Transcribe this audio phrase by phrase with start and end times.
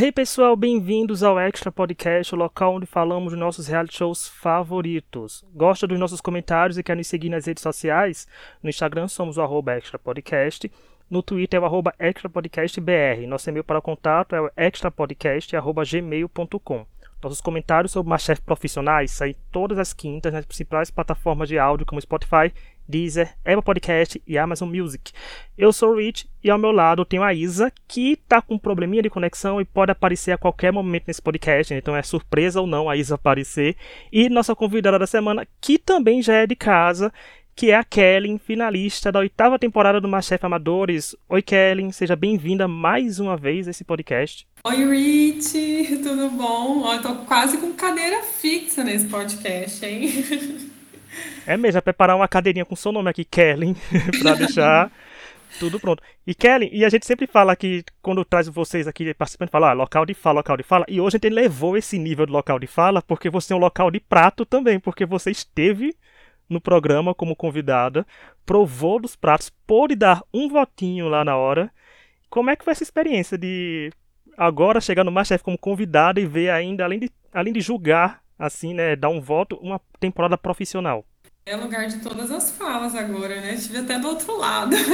[0.00, 5.44] Hey pessoal, bem-vindos ao Extra Podcast, o local onde falamos dos nossos reality shows favoritos.
[5.52, 8.28] Gosta dos nossos comentários e quer nos seguir nas redes sociais?
[8.62, 10.70] No Instagram somos o arroba Extra Podcast,
[11.10, 13.26] no Twitter é o extrapodcastbr.
[13.26, 16.86] Nosso e-mail para contato é o extrapodcast.gmail.com.
[17.20, 22.00] Nossos comentários sobre Masterchef profissionais saem todas as quintas nas principais plataformas de áudio como
[22.00, 22.52] Spotify,
[22.88, 25.12] Deezer, Apple Podcast e Amazon Music.
[25.56, 28.58] Eu sou o Rich e ao meu lado tenho a Isa, que está com um
[28.58, 32.66] probleminha de conexão e pode aparecer a qualquer momento nesse podcast, então é surpresa ou
[32.66, 33.76] não a Isa aparecer.
[34.10, 37.12] E nossa convidada da semana, que também já é de casa,
[37.58, 41.16] que é a Kellen, finalista da oitava temporada do Masterchef Amadores.
[41.28, 44.46] Oi, Kellen, seja bem-vinda mais uma vez a esse podcast.
[44.62, 46.88] Oi, Rich, tudo bom?
[46.92, 50.08] Eu tô quase com cadeira fixa nesse podcast, hein?
[51.46, 53.74] É mesmo, é preparar uma cadeirinha com seu nome aqui, Kellen,
[54.20, 54.90] pra deixar
[55.58, 56.02] tudo pronto.
[56.26, 59.72] E Kellen, e a gente sempre fala que quando traz vocês aqui participando, fala ah,
[59.72, 62.58] local de fala, local de fala, e hoje a gente levou esse nível de local
[62.58, 65.94] de fala porque você é um local de prato também, porque você esteve
[66.48, 68.06] no programa como convidada,
[68.44, 71.70] provou dos pratos, pôde dar um votinho lá na hora.
[72.30, 73.90] Como é que foi essa experiência de
[74.36, 78.74] agora chegar no Masterchef como convidada e ver ainda, além de, além de julgar, assim,
[78.74, 81.04] né, dar um voto, uma temporada profissional?
[81.44, 83.54] É lugar de todas as falas agora, né?
[83.54, 84.76] Estive até do outro lado.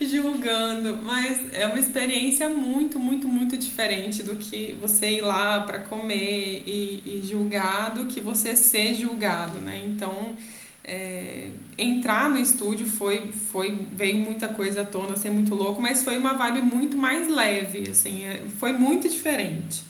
[0.00, 5.80] julgando, mas é uma experiência muito, muito, muito diferente do que você ir lá para
[5.80, 9.82] comer e, e, julgar do que você ser julgado, né?
[9.84, 10.36] Então,
[10.84, 16.04] é, entrar no estúdio foi, foi veio muita coisa à tona, ser muito louco, mas
[16.04, 19.87] foi uma vibe muito mais leve, assim, é, foi muito diferente.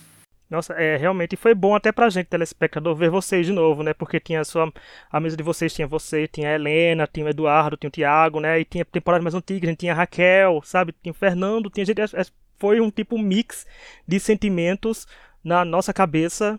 [0.50, 3.92] Nossa, é, realmente foi bom até pra gente, telespectador, ver vocês de novo, né?
[3.92, 4.72] Porque tinha a sua.
[5.10, 8.40] A mesa de vocês tinha você, tinha a Helena, tinha o Eduardo, tinha o Thiago,
[8.40, 8.58] né?
[8.58, 10.94] E tinha temporadas mais antigas, a gente tinha a Raquel, sabe?
[11.02, 12.00] Tinha o Fernando, tinha gente.
[12.00, 12.24] É, é,
[12.58, 13.66] foi um tipo mix
[14.06, 15.06] de sentimentos
[15.44, 16.58] na nossa cabeça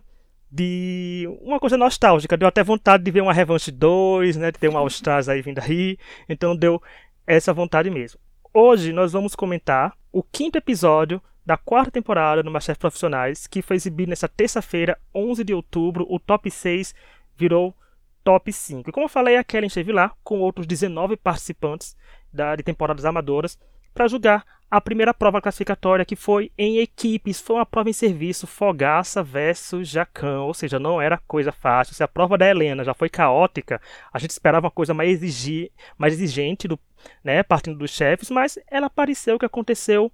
[0.51, 2.37] de uma coisa nostálgica.
[2.37, 4.51] Deu até vontade de ver uma Revanche 2, né?
[4.51, 5.97] De ter um All Stars aí vindo aí.
[6.27, 6.79] Então deu
[7.25, 8.19] essa vontade mesmo.
[8.53, 11.19] Hoje nós vamos comentar o quinto episódio
[11.49, 16.05] da quarta temporada do Masterchef Profissionais, que foi exibido nessa terça-feira, 11 de outubro.
[16.07, 16.93] O top 6
[17.35, 17.75] virou
[18.23, 18.87] top 5.
[18.87, 21.97] E como eu falei, a Kellen esteve lá com outros 19 participantes
[22.31, 23.57] da, de temporadas amadoras
[23.95, 28.45] para julgar a primeira prova classificatória que foi em equipes, foi uma prova em serviço,
[28.45, 31.95] Fogaça versus Jacão, ou seja, não era coisa fácil.
[31.95, 33.81] Se a prova da Helena já foi caótica,
[34.13, 36.79] a gente esperava uma coisa mais, exigir, mais exigente, do,
[37.23, 40.11] né, partindo dos chefes, mas ela apareceu que aconteceu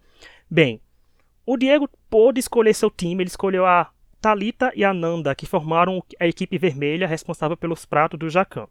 [0.50, 0.79] bem.
[1.45, 6.03] O Diego pôde escolher seu time, ele escolheu a Talita e a Nanda, que formaram
[6.19, 8.67] a equipe vermelha responsável pelos pratos do Jacan.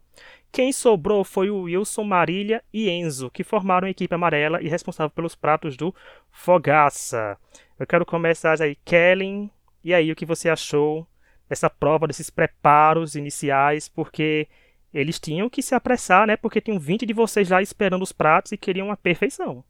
[0.51, 5.09] Quem sobrou foi o Wilson, Marília e Enzo, que formaram a equipe amarela e responsável
[5.09, 5.95] pelos pratos do
[6.29, 7.37] Fogaça.
[7.79, 9.49] Eu quero começar aí, Kellen,
[9.81, 11.07] e aí o que você achou
[11.47, 14.49] dessa prova, desses preparos iniciais, porque
[14.93, 16.35] eles tinham que se apressar, né?
[16.35, 19.63] Porque tinham 20 de vocês lá esperando os pratos e queriam a perfeição.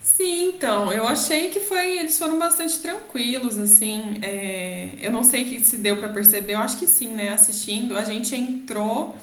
[0.00, 5.58] Sim, então, eu achei que foi, eles foram bastante tranquilos, assim, é, eu não sei
[5.60, 9.16] se deu para perceber, eu acho que sim, né, assistindo, a gente entrou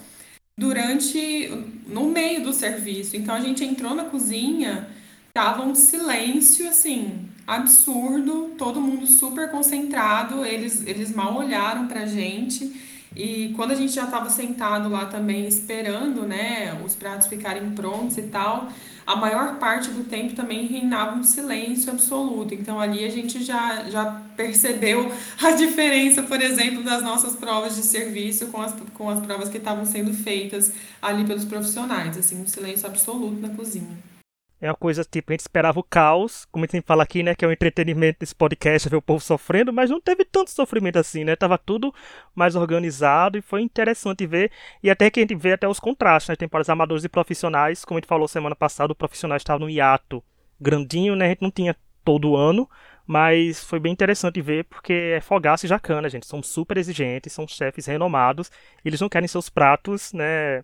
[0.58, 1.50] durante,
[1.88, 4.90] no meio do serviço, então a gente entrou na cozinha,
[5.34, 12.74] tava um silêncio, assim, absurdo, todo mundo super concentrado, eles, eles mal olharam pra gente,
[13.16, 18.18] e quando a gente já estava sentado lá também esperando, né, os pratos ficarem prontos
[18.18, 18.70] e tal,
[19.06, 22.54] a maior parte do tempo também reinava um silêncio absoluto.
[22.54, 25.12] Então ali a gente já, já percebeu
[25.42, 29.58] a diferença, por exemplo, das nossas provas de serviço com as, com as provas que
[29.58, 30.72] estavam sendo feitas
[31.02, 32.18] ali pelos profissionais.
[32.18, 34.05] Assim, um silêncio absoluto na cozinha.
[34.66, 37.36] É uma coisa tipo, a gente esperava o caos, como a gente fala aqui, né?
[37.36, 40.98] Que é o entretenimento desse podcast, ver o povo sofrendo, mas não teve tanto sofrimento
[40.98, 41.36] assim, né?
[41.36, 41.94] Tava tudo
[42.34, 44.52] mais organizado e foi interessante ver.
[44.82, 46.36] E até que a gente vê até os contrastes, né?
[46.36, 49.60] Tem para os amadores e profissionais, como a gente falou semana passada, o profissional estava
[49.60, 50.24] no hiato
[50.60, 51.26] grandinho, né?
[51.26, 52.68] A gente não tinha todo ano,
[53.06, 56.26] mas foi bem interessante ver porque é Fogaça e Jacana, gente.
[56.26, 58.50] São super exigentes, são chefes renomados,
[58.84, 60.64] eles não querem seus pratos, né?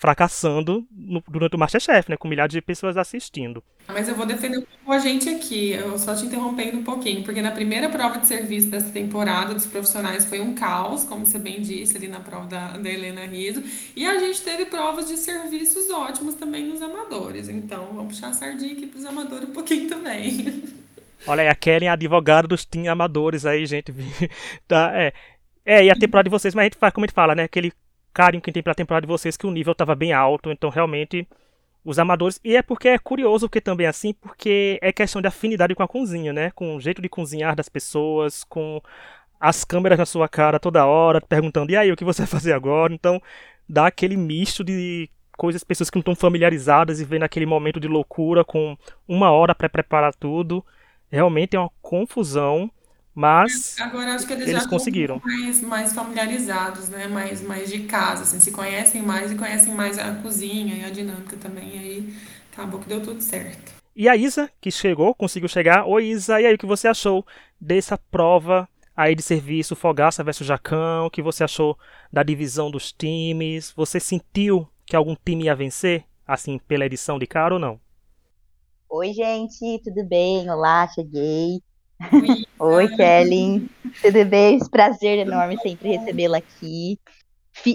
[0.00, 2.16] Fracassando no, durante o Masterchef, né?
[2.16, 3.62] Com milhares de pessoas assistindo.
[3.86, 7.22] Mas eu vou defender um pouco a gente aqui, eu só te interrompendo um pouquinho,
[7.22, 11.38] porque na primeira prova de serviço dessa temporada dos profissionais foi um caos, como você
[11.38, 13.62] bem disse ali na prova da, da Helena Riso,
[13.94, 17.50] e a gente teve provas de serviços ótimos também nos amadores.
[17.50, 20.64] Então, vamos puxar a sardinha aqui pros amadores um pouquinho também.
[21.26, 23.92] Olha aí, a Kellen é advogada dos team amadores aí, gente.
[24.66, 25.12] tá, é.
[25.62, 27.42] É, e a temporada de vocês, mas a gente faz, como a gente fala, né?
[27.42, 27.70] Aquele
[28.12, 31.26] carinho que tem pela temporada de vocês que o nível estava bem alto, então realmente
[31.84, 32.40] os amadores.
[32.44, 35.82] E é porque é curioso, porque também é assim, porque é questão de afinidade com
[35.82, 36.50] a cozinha, né?
[36.52, 38.80] Com o jeito de cozinhar das pessoas, com
[39.40, 42.52] as câmeras na sua cara toda hora, perguntando, e aí, o que você vai fazer
[42.52, 42.92] agora?
[42.92, 43.20] Então,
[43.68, 47.88] dá aquele misto de coisas, pessoas que não estão familiarizadas e vendo aquele momento de
[47.88, 48.76] loucura com
[49.08, 50.64] uma hora para preparar tudo.
[51.10, 52.70] Realmente é uma confusão,
[53.14, 55.16] mas Agora acho que eles, eles já conseguiram.
[55.16, 57.06] estão mais, mais familiarizados, né?
[57.08, 60.90] Mais, mais de casa, assim, se conhecem mais e conhecem mais a cozinha e a
[60.90, 61.76] dinâmica também.
[61.76, 62.14] E aí
[62.52, 63.72] acabou que deu tudo certo.
[63.94, 65.84] E a Isa, que chegou, conseguiu chegar.
[65.86, 67.26] Oi, Isa, e aí, o que você achou
[67.60, 71.06] dessa prova aí de serviço Fogaça versus Jacão?
[71.06, 71.78] O que você achou
[72.12, 73.72] da divisão dos times?
[73.76, 77.80] Você sentiu que algum time ia vencer, assim, pela edição de cara ou não?
[78.90, 80.50] Oi, gente, tudo bem?
[80.50, 81.62] Olá, cheguei.
[82.12, 83.70] Oi, Oi, Kelly.
[84.00, 84.58] Tudo bem?
[84.70, 86.98] Prazer enorme sempre recebê-la aqui.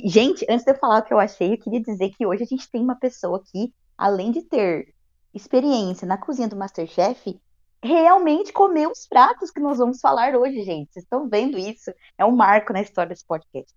[0.05, 2.47] Gente, antes de eu falar o que eu achei, eu queria dizer que hoje a
[2.47, 4.93] gente tem uma pessoa aqui, além de ter
[5.33, 7.39] experiência na cozinha do MasterChef,
[7.83, 10.91] realmente comeu os pratos que nós vamos falar hoje, gente.
[10.91, 11.93] Vocês estão vendo isso?
[12.17, 13.71] É um marco na história desse podcast.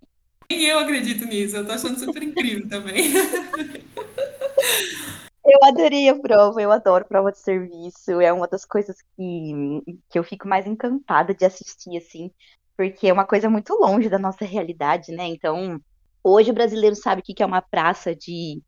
[0.51, 3.13] nem eu acredito nisso, eu tô achando super incrível também.
[5.49, 8.21] Eu adorei a prova, eu adoro prova de serviço.
[8.21, 12.31] É uma das coisas que, que eu fico mais encantada de assistir, assim,
[12.77, 15.27] porque é uma coisa muito longe da nossa realidade, né?
[15.27, 15.81] Então,
[16.23, 18.63] hoje o brasileiro sabe o que é uma praça de,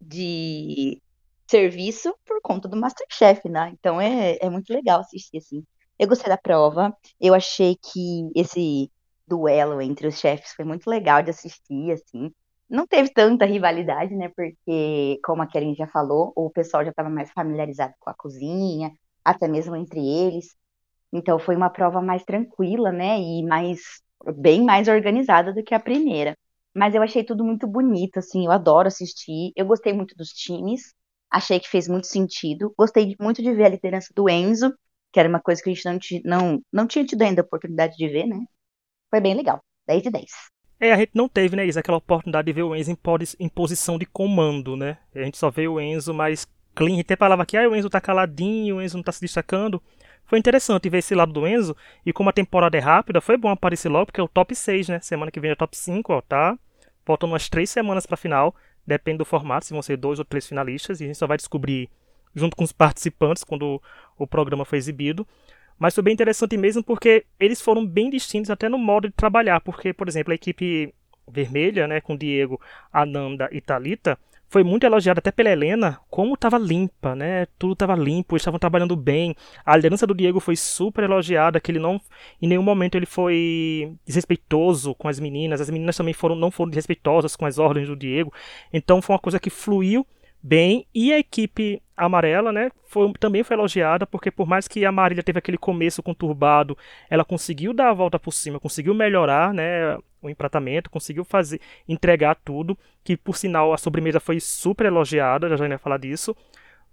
[0.00, 1.02] de
[1.46, 3.70] serviço por conta do MasterChef, né?
[3.78, 5.64] Então é, é muito legal assistir, assim.
[5.98, 8.90] Eu gostei da prova, eu achei que esse
[9.28, 12.32] duelo entre os chefes foi muito legal de assistir, assim.
[12.72, 14.30] Não teve tanta rivalidade, né?
[14.30, 18.92] Porque, como a Karen já falou, o pessoal já estava mais familiarizado com a cozinha,
[19.24, 20.56] até mesmo entre eles.
[21.12, 23.20] Então foi uma prova mais tranquila, né?
[23.20, 23.80] E mais
[24.38, 26.36] bem mais organizada do que a primeira.
[26.74, 29.52] Mas eu achei tudo muito bonito, assim, eu adoro assistir.
[29.56, 30.94] Eu gostei muito dos times,
[31.30, 32.74] achei que fez muito sentido.
[32.78, 34.74] Gostei muito de ver a liderança do Enzo,
[35.12, 37.96] que era uma coisa que a gente não, não, não tinha tido ainda a oportunidade
[37.96, 38.38] de ver, né?
[39.10, 39.62] Foi bem legal.
[39.86, 40.51] 10 de 10.
[40.82, 43.36] É, a gente não teve, né, Isa, aquela oportunidade de ver o Enzo em, pos-
[43.38, 44.98] em posição de comando, né?
[45.14, 46.44] A gente só vê o Enzo mais
[46.74, 46.98] clean.
[47.00, 49.80] Até falava que ah, o Enzo tá caladinho, o Enzo não tá se destacando.
[50.26, 51.76] Foi interessante ver esse lado do Enzo.
[52.04, 54.88] E como a temporada é rápida, foi bom aparecer logo, porque é o top 6,
[54.88, 54.98] né?
[55.00, 56.58] Semana que vem é o top 5, ó, tá?
[57.04, 58.52] Faltando umas três semanas pra final.
[58.84, 61.00] Depende do formato, se vão ser dois ou três finalistas.
[61.00, 61.88] E a gente só vai descobrir
[62.34, 63.80] junto com os participantes quando
[64.18, 65.24] o programa foi exibido.
[65.78, 69.60] Mas foi bem interessante mesmo porque eles foram bem distintos até no modo de trabalhar.
[69.60, 70.94] Porque, por exemplo, a equipe
[71.30, 72.60] vermelha, né, com Diego,
[72.92, 74.18] Ananda e Talita,
[74.52, 77.46] foi muito elogiada até pela Helena, como estava limpa, né?
[77.58, 79.34] Tudo estava limpo, estavam trabalhando bem.
[79.64, 81.98] A liderança do Diego foi super elogiada, que ele não,
[82.40, 85.58] em nenhum momento ele foi desrespeitoso com as meninas.
[85.58, 88.30] As meninas também foram não foram desrespeitosas com as ordens do Diego.
[88.70, 90.06] Então foi uma coisa que fluiu
[90.42, 90.86] bem.
[90.94, 95.22] E a equipe amarela, né, foi, também foi elogiada, porque por mais que a Marília
[95.22, 96.76] teve aquele começo conturbado,
[97.08, 102.36] ela conseguiu dar a volta por cima, conseguiu melhorar, né, o empratamento, conseguiu fazer, entregar
[102.44, 106.36] tudo, que por sinal a sobremesa foi super elogiada, já já ia falar disso,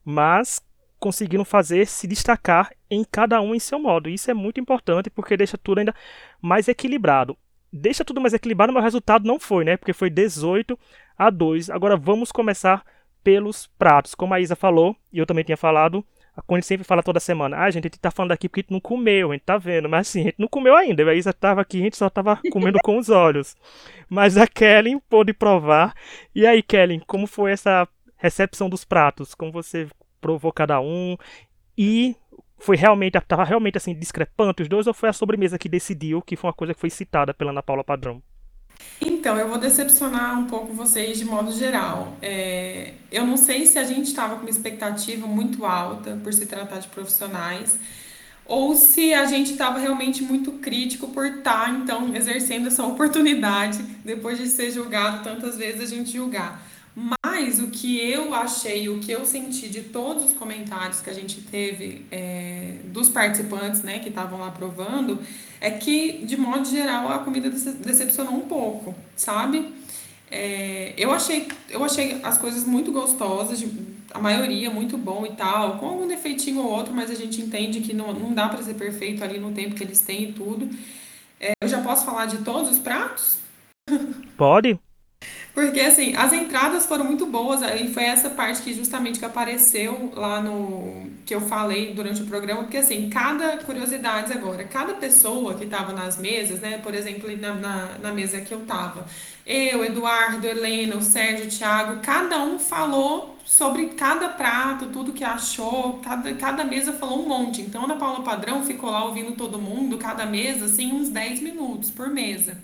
[0.03, 0.61] mas
[1.00, 4.09] conseguiram fazer se destacar em cada um em seu modo.
[4.09, 5.95] Isso é muito importante porque deixa tudo ainda
[6.41, 7.38] mais equilibrado.
[7.71, 9.77] Deixa tudo mais equilibrado, mas o resultado não foi, né?
[9.77, 10.77] Porque foi 18
[11.17, 11.69] a 2.
[11.69, 12.83] Agora vamos começar
[13.24, 14.16] pelos pratos.
[14.16, 16.04] Como a Isa falou, e eu também tinha falado,
[16.36, 18.63] a Connie sempre fala toda semana, ah, gente, a gente tá falando aqui porque a
[18.63, 21.13] gente não comeu, a gente tá vendo, mas assim, a gente não comeu ainda, a
[21.13, 23.56] Isa tava aqui, a gente só tava comendo com os olhos.
[24.09, 25.94] Mas a Kellen pôde provar.
[26.33, 29.35] E aí, Kellen, como foi essa recepção dos pratos?
[29.35, 29.88] Como você
[30.21, 31.18] provou cada um?
[31.78, 32.16] E
[32.57, 36.35] foi realmente, tava realmente assim, discrepante os dois, ou foi a sobremesa que decidiu, que
[36.35, 38.21] foi uma coisa que foi citada pela Ana Paula Padrão?
[39.02, 42.18] Então, eu vou decepcionar um pouco vocês de modo geral.
[42.21, 46.45] É, eu não sei se a gente estava com uma expectativa muito alta por se
[46.45, 47.78] tratar de profissionais,
[48.45, 54.38] ou se a gente estava realmente muito crítico por estar, então, exercendo essa oportunidade, depois
[54.38, 56.69] de ser julgado tantas vezes, a gente julgar.
[57.23, 61.13] Mas o que eu achei, o que eu senti de todos os comentários que a
[61.13, 65.18] gente teve é, dos participantes, né, que estavam lá provando,
[65.61, 69.73] é que, de modo geral, a comida dece- decepcionou um pouco, sabe?
[70.29, 73.63] É, eu achei, eu achei as coisas muito gostosas,
[74.11, 77.79] a maioria muito bom e tal, com algum defeitinho ou outro, mas a gente entende
[77.79, 80.69] que não, não dá para ser perfeito ali no tempo que eles têm e tudo.
[81.39, 83.37] É, eu já posso falar de todos os pratos?
[84.37, 84.77] Pode?
[85.59, 90.09] Porque assim, as entradas foram muito boas, e foi essa parte que justamente que apareceu
[90.16, 95.54] lá no que eu falei durante o programa, porque assim, cada curiosidade agora, cada pessoa
[95.56, 96.80] que estava nas mesas, né?
[96.80, 99.06] Por exemplo, na, na, na mesa que eu tava,
[99.45, 105.23] eu, Eduardo, Helena, o Sérgio, o Thiago, cada um falou sobre cada prato, tudo que
[105.23, 107.61] achou, cada, cada mesa falou um monte.
[107.61, 111.42] Então, a Ana Paula Padrão ficou lá ouvindo todo mundo, cada mesa, assim, uns 10
[111.42, 112.57] minutos por mesa.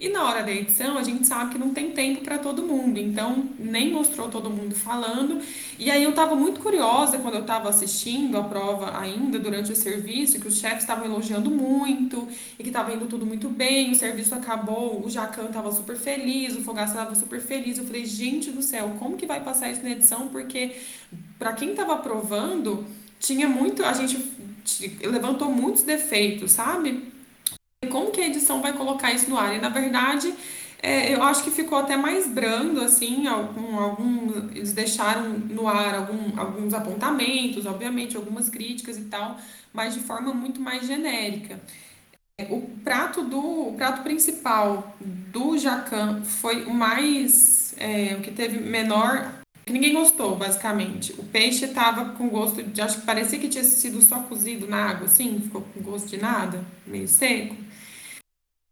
[0.00, 3.00] E na hora da edição, a gente sabe que não tem tempo para todo mundo,
[3.00, 5.40] então nem mostrou todo mundo falando.
[5.76, 9.76] E aí eu estava muito curiosa quando eu estava assistindo a prova ainda durante o
[9.76, 13.90] serviço, que os chefes estavam elogiando muito e que estava indo tudo muito bem.
[13.90, 17.76] O serviço acabou, o Jacan estava super feliz, o Fogaça estava super feliz.
[17.76, 20.28] Eu falei, gente do céu, como que vai passar isso na edição?
[20.28, 20.76] Porque
[21.40, 22.86] para quem estava aprovando,
[23.18, 24.16] tinha muito, a gente
[25.02, 27.17] levantou muitos defeitos, sabe?
[27.86, 29.54] Como que a edição vai colocar isso no ar?
[29.54, 30.34] E na verdade,
[30.82, 35.94] é, eu acho que ficou até mais brando, assim, algum, algum, eles deixaram no ar
[35.94, 39.38] algum, alguns apontamentos, obviamente, algumas críticas e tal,
[39.72, 41.60] mas de forma muito mais genérica.
[42.50, 48.60] O prato do o prato principal do Jacan foi o mais é, o que teve
[48.60, 51.12] menor que ninguém gostou, basicamente.
[51.18, 52.80] O peixe estava com gosto de.
[52.80, 56.16] Acho que parecia que tinha sido só cozido na água, assim, ficou com gosto de
[56.16, 57.54] nada, meio seco.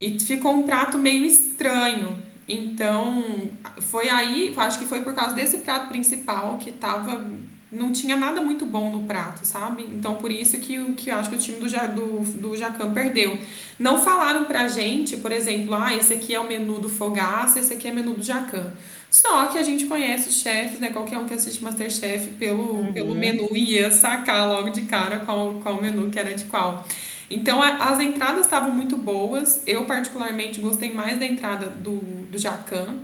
[0.00, 2.22] E ficou um prato meio estranho.
[2.48, 3.50] Então,
[3.80, 7.24] foi aí, acho que foi por causa desse prato principal que tava.
[7.72, 9.82] Não tinha nada muito bom no prato, sabe?
[9.82, 13.36] Então, por isso que, que eu acho que o time do, do, do Jacan perdeu.
[13.78, 17.72] Não falaram pra gente, por exemplo, ah, esse aqui é o menu do Fogaça, esse
[17.72, 18.72] aqui é o menu do Jacan.
[19.10, 20.90] Só que a gente conhece os chefes, né?
[20.90, 22.92] Qualquer um que assiste Masterchef pelo, uhum.
[22.92, 26.86] pelo menu ia sacar logo de cara qual, qual menu que era de qual.
[27.30, 29.62] Então, a, as entradas estavam muito boas.
[29.66, 31.98] Eu, particularmente, gostei mais da entrada do,
[32.30, 32.98] do Jacan.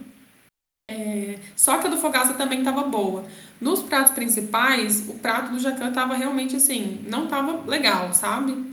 [0.91, 3.25] É, só que a do Fogaça também estava boa.
[3.61, 8.71] Nos pratos principais, o prato do Jacan estava realmente assim, não estava legal, sabe?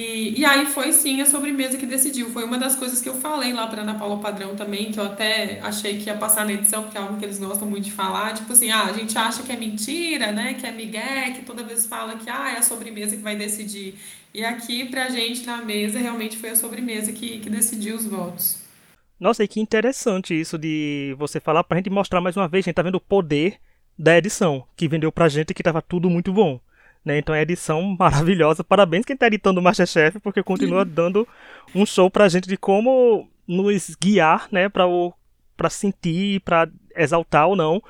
[0.00, 2.30] E, e aí foi sim a sobremesa que decidiu.
[2.30, 5.04] Foi uma das coisas que eu falei lá para Ana Paula Padrão também, que eu
[5.04, 7.92] até achei que ia passar na edição, porque é algo que eles gostam muito de
[7.92, 8.32] falar.
[8.34, 10.54] Tipo assim, ah, a gente acha que é mentira, né?
[10.54, 13.98] Que é migué, que toda vez fala que ah, é a sobremesa que vai decidir.
[14.32, 18.58] E aqui, pra gente na mesa, realmente foi a sobremesa que, que decidiu os votos.
[19.18, 22.66] Nossa, e que interessante isso de você falar pra gente mostrar mais uma vez, a
[22.66, 23.58] gente tá vendo o poder
[23.98, 26.60] da edição, que vendeu pra gente que tava tudo muito bom.
[27.04, 27.18] Né?
[27.18, 28.62] Então é edição maravilhosa.
[28.62, 31.26] Parabéns quem está editando o Masterchef, porque continua dando
[31.74, 35.12] um show pra gente de como nos guiar, né, para o
[35.56, 37.82] para sentir, para exaltar ou não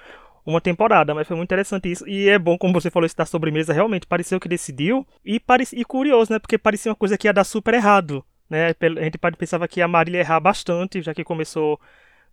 [0.44, 2.08] uma temporada, mas foi muito interessante isso.
[2.08, 5.06] E é bom, como você falou, isso da sobremesa, realmente pareceu que decidiu.
[5.24, 6.38] E, pareci, e curioso, né?
[6.38, 8.24] Porque parecia uma coisa que ia dar super errado.
[8.48, 8.68] Né?
[8.68, 11.78] A gente pensava que a Marília ia errar bastante, já que começou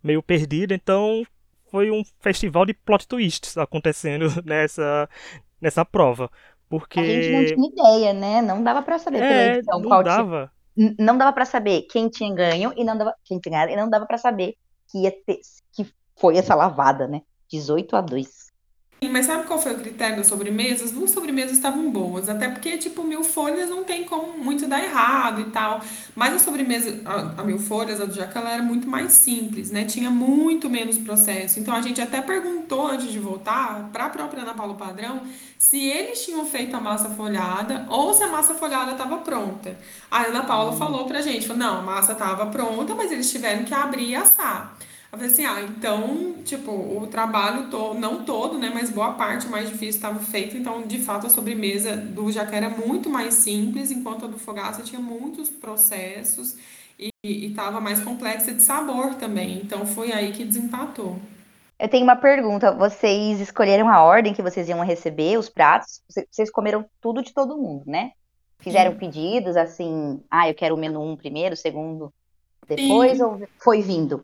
[0.02, 0.74] meio perdida.
[0.74, 1.22] Então
[1.70, 5.08] foi um festival de plot twists acontecendo nessa,
[5.60, 6.30] nessa prova.
[6.68, 7.00] Porque...
[7.00, 8.42] A gente não tinha ideia, né?
[8.42, 10.52] Não dava para saber é, pela edição não qual dava.
[10.74, 10.94] Tinha...
[10.98, 13.90] Não dava para saber quem tinha ganho e não dava quem tinha ganho, e não
[13.90, 14.54] dava para saber
[14.90, 15.40] que ia ter
[15.74, 15.86] que
[16.16, 17.22] foi essa lavada, né?
[17.50, 18.48] 18 a 2.
[19.06, 20.88] Mas sabe qual foi o critério das sobremesas?
[20.88, 24.82] As duas sobremesas estavam boas, até porque, tipo, mil folhas não tem como muito dar
[24.82, 25.80] errado e tal.
[26.16, 29.70] Mas a sobremesa, a, a mil folhas, a do Jaca, ela era muito mais simples,
[29.70, 29.84] né?
[29.84, 31.60] Tinha muito menos processo.
[31.60, 35.22] Então a gente até perguntou antes de voltar para a própria Ana Paula Padrão
[35.56, 39.76] se eles tinham feito a massa folhada ou se a massa folhada estava pronta.
[40.10, 40.76] A Ana Paula hum.
[40.76, 44.16] falou pra gente, falou, não, a massa estava pronta, mas eles tiveram que abrir e
[44.16, 44.76] assar.
[45.10, 49.48] Eu falei assim, ah, então, tipo, o trabalho, to não todo, né, mas boa parte,
[49.48, 53.90] mais difícil estava feito, então, de fato, a sobremesa do jacaré era muito mais simples,
[53.90, 56.56] enquanto a do fogaça tinha muitos processos
[56.98, 61.18] e estava mais complexa de sabor também, então foi aí que desempatou.
[61.78, 66.50] Eu tenho uma pergunta, vocês escolheram a ordem que vocês iam receber, os pratos, vocês
[66.50, 68.10] comeram tudo de todo mundo, né?
[68.58, 68.98] Fizeram Sim.
[68.98, 72.12] pedidos, assim, ah, eu quero o menu um primeiro, segundo
[72.66, 73.22] depois, Sim.
[73.22, 74.22] ou foi vindo?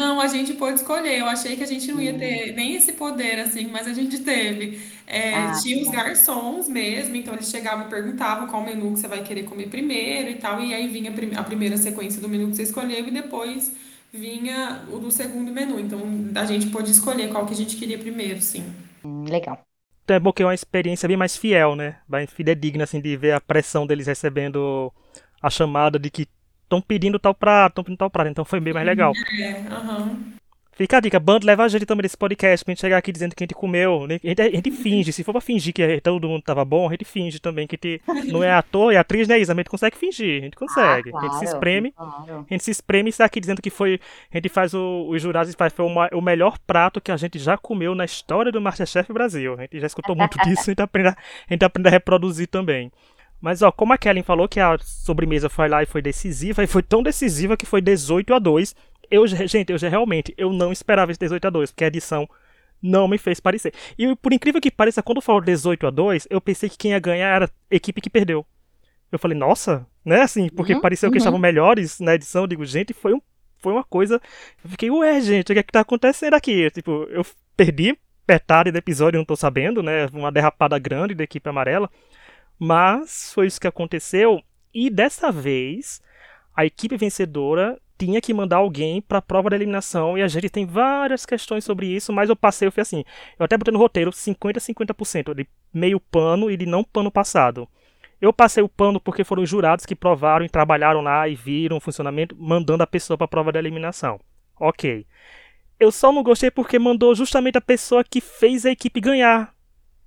[0.00, 1.18] Não, a gente pôde escolher.
[1.18, 4.20] Eu achei que a gente não ia ter nem esse poder, assim, mas a gente
[4.22, 4.80] teve.
[5.06, 9.08] É, Ah, tinha os garçons mesmo, então eles chegavam e perguntavam qual menu que você
[9.08, 12.56] vai querer comer primeiro e tal, e aí vinha a primeira sequência do menu que
[12.56, 13.72] você escolheu e depois
[14.12, 15.80] vinha o do segundo menu.
[15.80, 16.00] Então
[16.36, 18.64] a gente pôde escolher qual que a gente queria primeiro, sim.
[19.04, 19.64] Hum, legal.
[20.04, 22.00] Então é bom que é uma experiência bem mais fiel, né?
[22.08, 24.92] Mais fidedigna, assim, de ver a pressão deles recebendo
[25.42, 26.26] a chamada de que
[26.68, 29.12] estão pedindo tal prato, estão pedindo tal prato, então foi bem mais legal.
[29.40, 30.38] É, uhum.
[30.72, 33.34] Fica a dica, Bando leva a gente também nesse podcast pra gente chegar aqui dizendo
[33.34, 34.06] que a gente comeu.
[34.06, 34.20] né?
[34.22, 36.92] A gente, a gente finge, se for pra fingir que todo mundo tava bom, a
[36.92, 39.52] gente finge também que a gente não é ator e atriz, né, Isa?
[39.52, 41.10] A gente consegue fingir, a gente consegue.
[41.12, 42.46] Ah, a gente se claro, espreme, claro.
[42.48, 43.98] a gente se espreme e está aqui dizendo que foi.
[44.32, 47.10] A gente faz o, os jurados e faz foi o, ma- o melhor prato que
[47.10, 49.54] a gente já comeu na história do Masterchef Brasil.
[49.54, 52.46] A gente já escutou muito disso, a gente aprende a, a gente aprende a reproduzir
[52.46, 52.92] também.
[53.40, 56.66] Mas, ó, como a Kellen falou que a sobremesa foi lá e foi decisiva, e
[56.66, 58.74] foi tão decisiva que foi 18 a 2.
[59.10, 62.28] Eu, gente, eu já realmente eu não esperava esse 18 a 2, porque a edição
[62.82, 63.72] não me fez parecer.
[63.96, 66.98] E por incrível que pareça, quando falou 18 a 2, eu pensei que quem ia
[66.98, 68.44] ganhar era a equipe que perdeu.
[69.10, 70.22] Eu falei, nossa, né?
[70.22, 71.18] Assim, porque Uhum, pareceu que uhum.
[71.18, 72.42] estavam melhores na edição.
[72.42, 73.20] Eu digo, gente, foi, um,
[73.58, 74.20] foi uma coisa.
[74.62, 76.70] Eu fiquei, ué, gente, o que é que tá acontecendo aqui?
[76.70, 77.24] Tipo, eu
[77.56, 77.96] perdi
[78.28, 80.06] metade do episódio, não tô sabendo, né?
[80.12, 81.90] Uma derrapada grande da equipe amarela.
[82.58, 84.42] Mas foi isso que aconteceu.
[84.74, 86.02] E dessa vez,
[86.54, 90.48] a equipe vencedora tinha que mandar alguém para a prova da eliminação e a gente
[90.48, 93.04] tem várias questões sobre isso, mas eu passei, eu fui assim,
[93.38, 97.68] eu até botei no roteiro 50 50% de meio pano e de não pano passado.
[98.20, 101.76] Eu passei o pano porque foram os jurados que provaram e trabalharam lá e viram
[101.76, 104.20] o funcionamento, mandando a pessoa para a prova da eliminação.
[104.58, 105.06] OK.
[105.78, 109.54] Eu só não gostei porque mandou justamente a pessoa que fez a equipe ganhar.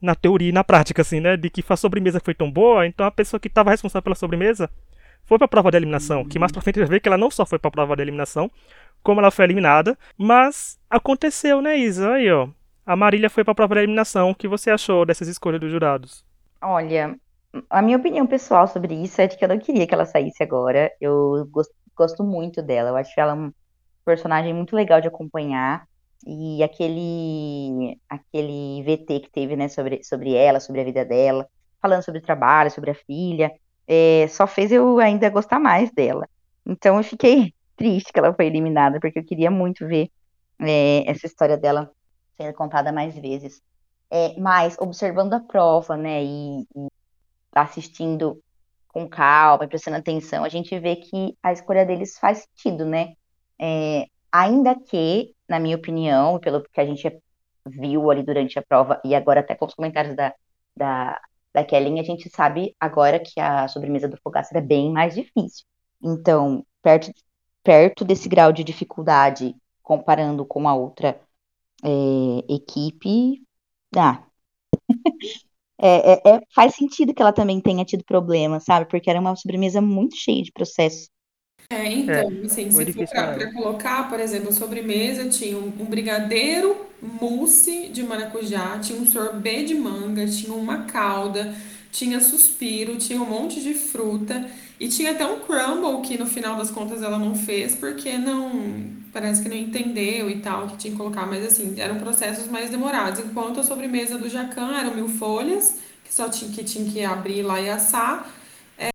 [0.02, 1.38] Na teoria e na prática, assim, né?
[1.38, 4.70] De que a sobremesa foi tão boa, então a pessoa que estava responsável pela sobremesa
[5.26, 6.26] foi pra prova de eliminação.
[6.26, 8.02] Que mais pra frente a vai ver que ela não só foi pra prova de
[8.04, 8.52] eliminação,
[9.04, 9.98] como ela foi eliminada.
[10.18, 12.14] Mas aconteceu, né, Isa?
[12.14, 12.50] Aí, ó.
[12.86, 14.32] A Marília foi pra prova de eliminação.
[14.32, 16.26] O que você achou dessas escolhas dos jurados?
[16.62, 17.20] Olha,
[17.70, 20.44] a minha opinião pessoal sobre isso é de que eu não queria que ela saísse
[20.44, 20.92] agora.
[21.02, 22.90] Eu gos- gosto muito dela.
[22.90, 23.52] Eu acho ela um
[24.06, 25.88] personagem muito legal de acompanhar.
[26.26, 31.48] E aquele aquele VT que teve, né, sobre, sobre ela, sobre a vida dela,
[31.82, 33.52] falando sobre o trabalho, sobre a filha,
[33.88, 36.28] é, só fez eu ainda gostar mais dela.
[36.66, 40.10] Então eu fiquei triste que ela foi eliminada, porque eu queria muito ver
[40.60, 41.92] é, essa história dela
[42.38, 43.62] sendo contada mais vezes.
[44.10, 46.88] É, mas observando a prova, né, e, e
[47.54, 48.42] assistindo
[48.90, 53.14] com calma, prestando atenção, a gente vê que a escolha deles faz sentido, né?
[53.58, 57.12] É, ainda que, na minha opinião, pelo que a gente
[57.68, 60.34] viu ali durante a prova, e agora até com os comentários da,
[60.76, 61.22] da,
[61.54, 65.66] da Kellen, a gente sabe agora que a sobremesa do Fogaça é bem mais difícil.
[66.02, 67.12] Então, perto,
[67.64, 69.54] perto desse grau de dificuldade,
[69.84, 71.20] comparando com a outra
[71.84, 73.42] é, equipe,
[73.98, 74.24] ah,
[75.82, 78.88] é, é- faz sentido que ela também tenha tido problema, sabe?
[78.90, 81.10] Porque era uma sobremesa muito cheia de processos.
[81.72, 85.86] É, então, assim, foi se for para colocar, por exemplo, a sobremesa tinha um, um
[85.86, 91.56] brigadeiro mousse de maracujá, tinha um sorbet de manga, tinha uma calda,
[91.92, 96.58] tinha suspiro, tinha um monte de fruta e tinha até um crumble que no final
[96.58, 98.52] das contas ela não fez porque não,
[99.14, 102.70] parece que não entendeu e tal que tinha que colocar, mas assim, eram processos mais
[102.70, 103.20] demorados.
[103.20, 107.44] Enquanto a sobremesa do Jacan eram mil folhas, que só tinha que, tinha que abrir
[107.44, 108.30] lá e assar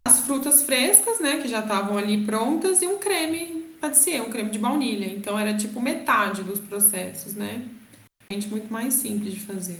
[0.06, 4.50] as frutas frescas, né, que já estavam ali prontas, e um creme patissier, um creme
[4.50, 5.06] de baunilha.
[5.06, 7.62] Então era tipo metade dos processos, né?
[8.30, 9.78] Gente, muito mais simples de fazer.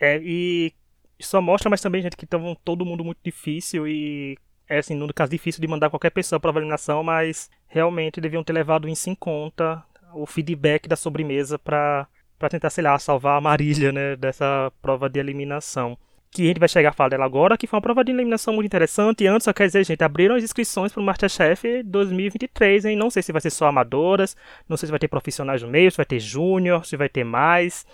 [0.00, 0.72] É, e
[1.20, 4.38] só mostra, mas também, gente, que estavam todo mundo muito difícil e
[4.70, 8.52] é assim, no caso difícil de mandar qualquer pessoa para eliminação, mas realmente deviam ter
[8.52, 12.06] levado isso em conta, o feedback da sobremesa para
[12.48, 15.98] tentar, sei lá, salvar a Marília, né, dessa prova de eliminação.
[16.32, 18.54] Que a gente vai chegar a falar dela agora, que foi uma prova de eliminação
[18.54, 19.24] muito interessante.
[19.24, 22.96] E antes, só quer dizer, gente, abriram as inscrições para o Masterchef 2023, hein?
[22.96, 24.36] Não sei se vai ser só amadoras,
[24.68, 27.24] não sei se vai ter profissionais no meio, se vai ter júnior, se vai ter
[27.24, 27.84] mais.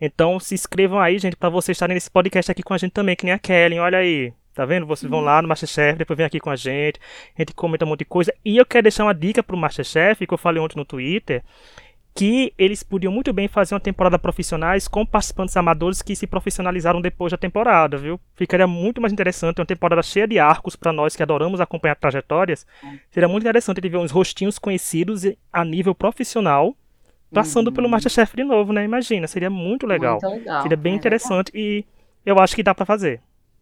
[0.00, 3.14] Então se inscrevam aí, gente, pra vocês estarem nesse podcast aqui com a gente também,
[3.14, 4.32] que nem a Kellen, olha aí.
[4.54, 4.86] Tá vendo?
[4.86, 7.00] Vocês vão lá no Masterchef, depois vem aqui com a gente,
[7.36, 8.32] a gente comenta um monte de coisa.
[8.44, 11.42] E eu quero deixar uma dica pro Masterchef, que eu falei ontem no Twitter,
[12.14, 17.00] que eles podiam muito bem fazer uma temporada profissionais com participantes amadores que se profissionalizaram
[17.00, 18.20] depois da temporada, viu?
[18.36, 22.64] Ficaria muito mais interessante, uma temporada cheia de arcos pra nós que adoramos acompanhar trajetórias.
[23.10, 26.76] Seria muito interessante de ver uns rostinhos conhecidos a nível profissional
[27.32, 28.84] passando pelo Masterchef de novo, né?
[28.84, 30.20] Imagina, seria muito legal.
[30.22, 30.62] Muito legal.
[30.62, 31.84] Seria bem É interessante e
[32.24, 33.20] eu acho que dá pra fazer.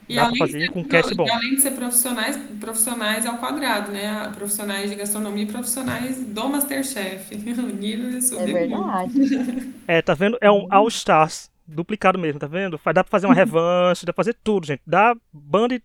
[0.08, 1.26] E Dá fazer de ser, com um cast bom.
[1.30, 4.30] além de ser profissionais, profissionais ao quadrado, né?
[4.34, 7.34] Profissionais de gastronomia e profissionais do Masterchef.
[7.34, 9.72] O nível é É verdade.
[9.86, 10.36] É, tá vendo?
[10.40, 12.78] É um All Stars duplicado mesmo, tá vendo?
[12.92, 14.82] Dá pra fazer uma revanche, dá pra fazer tudo, gente.
[14.86, 15.82] Dá banda e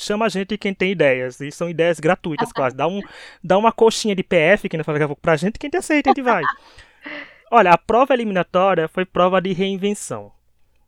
[0.00, 1.40] chama a gente quem tem ideias.
[1.40, 2.74] E são ideias gratuitas quase.
[2.74, 3.00] Dá, um,
[3.42, 6.24] dá uma coxinha de PF, que não fala pra gente, quem te aceita, a gente
[6.24, 6.42] vai.
[7.50, 10.32] Olha, a prova eliminatória foi prova de reinvenção.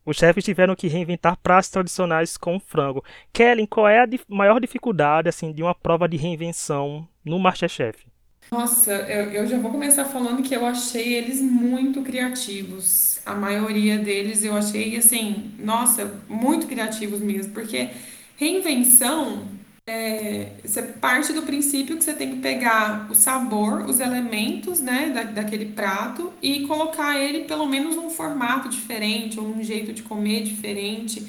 [0.05, 3.05] Os chefes tiveram que reinventar pratos tradicionais com frango.
[3.33, 8.07] Kellen, qual é a maior dificuldade assim de uma prova de reinvenção no Masterchef?
[8.51, 13.21] Nossa, eu, eu já vou começar falando que eu achei eles muito criativos.
[13.25, 17.91] A maioria deles eu achei assim, nossa, muito criativos mesmo, porque
[18.37, 19.47] reinvenção
[19.87, 25.11] é, você parte do princípio que você tem que pegar o sabor, os elementos, né,
[25.11, 30.03] da, daquele prato e colocar ele pelo menos num formato diferente ou num jeito de
[30.03, 31.27] comer diferente.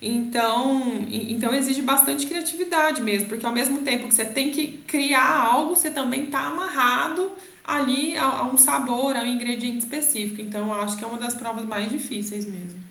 [0.00, 5.46] Então, então exige bastante criatividade mesmo, porque ao mesmo tempo que você tem que criar
[5.46, 7.30] algo, você também está amarrado
[7.64, 10.42] ali a, a, um sabor, a um ingrediente específico.
[10.42, 12.81] Então, acho que é uma das provas mais difíceis mesmo.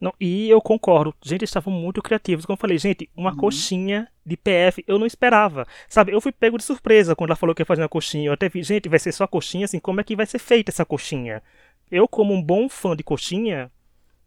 [0.00, 1.14] Não, e eu concordo.
[1.22, 2.46] Gente, eles estavam muito criativos.
[2.46, 3.36] Como eu falei, gente, uma uhum.
[3.36, 5.66] coxinha de PF eu não esperava.
[5.88, 8.28] Sabe, eu fui pego de surpresa quando ela falou que ia fazer uma coxinha.
[8.28, 10.70] Eu até vi, gente, vai ser só coxinha, assim, como é que vai ser feita
[10.70, 11.42] essa coxinha?
[11.90, 13.70] Eu, como um bom fã de coxinha,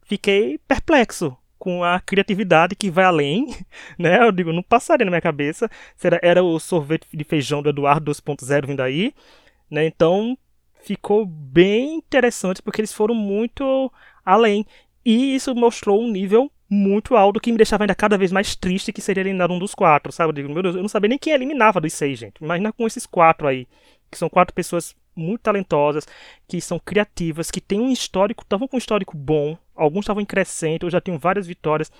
[0.04, 3.56] fiquei perplexo com a criatividade que vai além,
[3.98, 4.22] né?
[4.24, 5.70] Eu digo, não passaria na minha cabeça.
[6.04, 9.14] Era, era o sorvete de feijão do Eduardo 2.0 vindo aí,
[9.70, 9.86] né?
[9.86, 10.38] Então
[10.84, 13.92] ficou bem interessante porque eles foram muito
[14.26, 14.66] além.
[15.06, 18.94] E isso mostrou um nível muito alto que me deixava ainda cada vez mais triste
[18.94, 20.30] que seria eliminar um dos quatro, sabe?
[20.30, 22.42] Eu digo, meu Deus, eu não sabia nem quem eliminava dos seis, gente.
[22.42, 23.68] Imagina com esses quatro aí,
[24.10, 26.08] que são quatro pessoas muito talentosas,
[26.48, 30.26] que são criativas, que têm um histórico, estavam com um histórico bom, alguns estavam em
[30.26, 31.92] crescente, ou já tinham várias vitórias.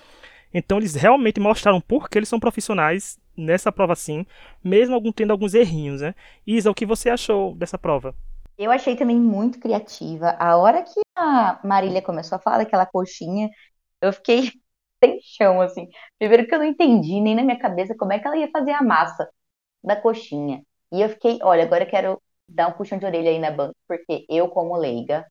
[0.54, 4.26] Então eles realmente mostraram por que eles são profissionais nessa prova sim,
[4.64, 6.14] mesmo algum tendo alguns errinhos, né?
[6.46, 8.14] Isa, o que você achou dessa prova?
[8.58, 10.36] Eu achei também muito criativa.
[10.38, 13.50] A hora que a Marília começou a falar daquela coxinha,
[14.00, 14.50] eu fiquei
[15.04, 15.88] sem chão, assim.
[16.18, 18.72] Primeiro que eu não entendi nem na minha cabeça como é que ela ia fazer
[18.72, 19.28] a massa
[19.84, 20.62] da coxinha.
[20.92, 23.74] E eu fiquei, olha, agora eu quero dar um puxão de orelha aí na banca,
[23.88, 25.26] porque eu, como leiga,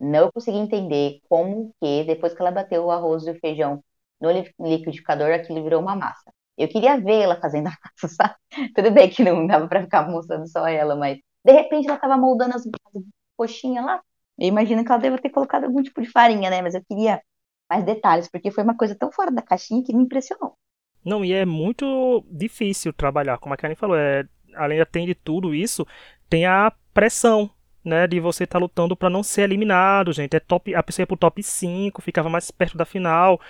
[0.00, 3.82] não consegui entender como que, depois que ela bateu o arroz e o feijão
[4.20, 6.32] no liquidificador, aquilo virou uma massa.
[6.56, 8.34] Eu queria ver ela fazendo a massa, sabe?
[8.74, 12.16] Tudo bem que não dava pra ficar mostrando só ela, mas de repente ela tava
[12.16, 13.02] moldando as, as
[13.36, 14.02] coxinhas lá.
[14.38, 16.62] Eu imagino que ela deva ter colocado algum tipo de farinha, né?
[16.62, 17.20] Mas eu queria
[17.68, 20.56] mais detalhes, porque foi uma coisa tão fora da caixinha que me impressionou.
[21.04, 24.24] Não, e é muito difícil trabalhar, como a Karen falou, é,
[24.54, 25.86] além de tudo isso,
[26.28, 27.50] tem a pressão,
[27.84, 30.36] né, de você estar tá lutando para não ser eliminado, gente.
[30.36, 33.40] É top, a pessoa ia pro top 5, ficava mais perto da final.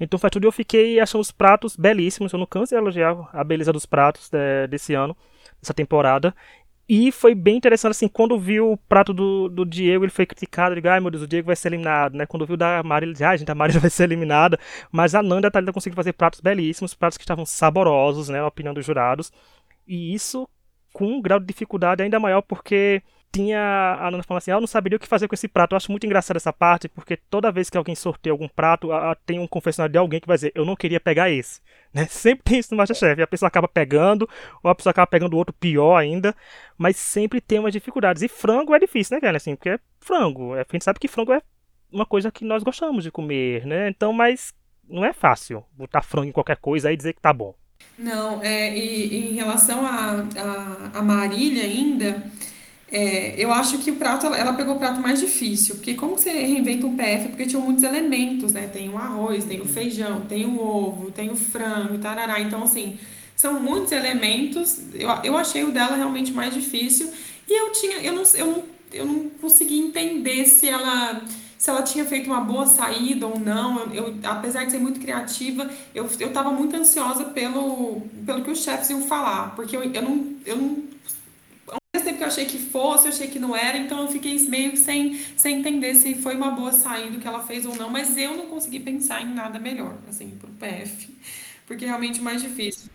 [0.00, 2.32] Então faz tudo eu fiquei achando os pratos belíssimos.
[2.32, 5.16] Eu não canso de elogiar a beleza dos pratos é, desse ano,
[5.60, 6.34] dessa temporada.
[6.88, 10.74] E foi bem interessante, assim, quando viu o prato do, do Diego, ele foi criticado,
[10.74, 12.24] ele ai meu Deus, o Diego vai ser eliminado, né?
[12.24, 14.58] Quando viu da Marília, ele disse, ah, gente, a Marília vai ser eliminada.
[14.90, 18.40] Mas a Nanda e a Thalita conseguiram fazer pratos belíssimos, pratos que estavam saborosos, né?
[18.40, 19.30] Na opinião dos jurados.
[19.86, 20.48] E isso
[20.92, 24.60] com um grau de dificuldade ainda maior, porque tinha a Nana falando assim, ah, eu
[24.60, 25.72] não saberia o que fazer com esse prato.
[25.72, 29.12] Eu acho muito engraçado essa parte, porque toda vez que alguém sorteia algum prato, a,
[29.12, 31.60] a, tem um confessionário de alguém que vai dizer, eu não queria pegar esse.
[31.90, 32.04] Né?
[32.04, 33.22] Sempre tem isso no Masterchef.
[33.22, 34.28] A pessoa acaba pegando,
[34.62, 36.36] ou a pessoa acaba pegando outro pior ainda,
[36.76, 38.22] mas sempre tem umas dificuldades.
[38.22, 39.38] E frango é difícil, né, velho?
[39.38, 40.52] Assim, porque é frango.
[40.52, 41.40] A gente sabe que frango é
[41.90, 43.88] uma coisa que nós gostamos de comer, né?
[43.88, 44.52] Então, mas
[44.86, 47.54] não é fácil botar frango em qualquer coisa e dizer que tá bom.
[47.98, 52.22] Não, é, e em relação a, a, a Marília ainda,
[52.90, 56.30] é, eu acho que o prato, ela, pegou o prato mais difícil, porque como você
[56.30, 58.66] reinventa um PF, porque tinha muitos elementos, né?
[58.66, 62.40] Tem o arroz, tem o feijão, tem o ovo, tem o frango tarará.
[62.40, 62.98] Então, assim,
[63.36, 64.80] são muitos elementos.
[64.94, 67.12] Eu, eu achei o dela realmente mais difícil.
[67.46, 71.22] E eu tinha, eu não, eu não, eu não consegui entender se ela
[71.58, 73.92] se ela tinha feito uma boa saída ou não.
[73.92, 78.50] Eu, eu apesar de ser muito criativa, eu, eu tava muito ansiosa pelo, pelo que
[78.50, 80.36] os chefes iam falar, porque eu, eu não.
[80.46, 80.97] Eu não
[82.18, 85.14] que eu achei que fosse, eu achei que não era, então eu fiquei meio sem,
[85.36, 88.46] sem entender se foi uma boa saída que ela fez ou não, mas eu não
[88.46, 91.16] consegui pensar em nada melhor, assim, pro PF,
[91.66, 92.90] porque é realmente mais difícil.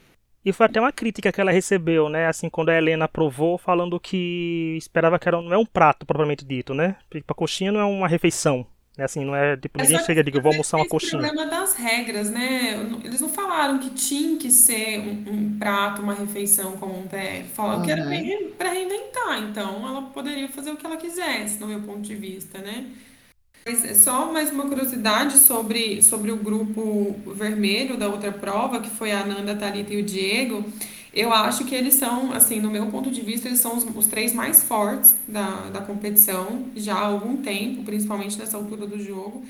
[0.45, 2.27] E foi até uma crítica que ela recebeu, né?
[2.27, 6.43] Assim, quando a Helena aprovou, falando que esperava que era, não é um prato propriamente
[6.43, 6.97] dito, né?
[7.09, 8.67] Porque a coxinha não é uma refeição.
[8.97, 9.05] Né?
[9.05, 11.21] Assim, não é tipo, ninguém chega e diz, vou almoçar uma coxinha.
[11.21, 12.75] O problema das regras, né?
[13.03, 17.49] Eles não falaram que tinha que ser um, um prato, uma refeição como um PF.
[17.53, 18.03] Falaram que era
[18.57, 19.43] para reinventar.
[19.49, 22.85] Então, ela poderia fazer o que ela quisesse, no meu ponto de vista, né?
[23.65, 29.11] É só mais uma curiosidade sobre, sobre o grupo vermelho da outra prova, que foi
[29.13, 30.65] a Ananda, a Thalita e o Diego.
[31.13, 34.07] Eu acho que eles são, assim, no meu ponto de vista, eles são os, os
[34.07, 39.45] três mais fortes da, da competição já há algum tempo, principalmente nessa altura do jogo.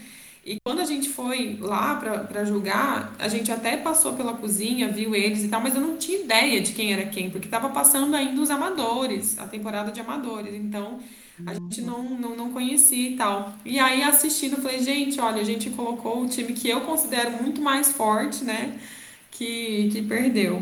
[0.45, 5.15] E quando a gente foi lá para julgar, a gente até passou pela cozinha, viu
[5.15, 8.13] eles e tal, mas eu não tinha ideia de quem era quem, porque estava passando
[8.13, 10.54] ainda os amadores, a temporada de amadores.
[10.54, 10.99] Então,
[11.45, 13.54] a gente não, não, não conhecia e tal.
[13.63, 17.41] E aí, assistindo, eu falei, gente, olha, a gente colocou o time que eu considero
[17.41, 18.78] muito mais forte, né?
[19.32, 20.62] Que, que perdeu.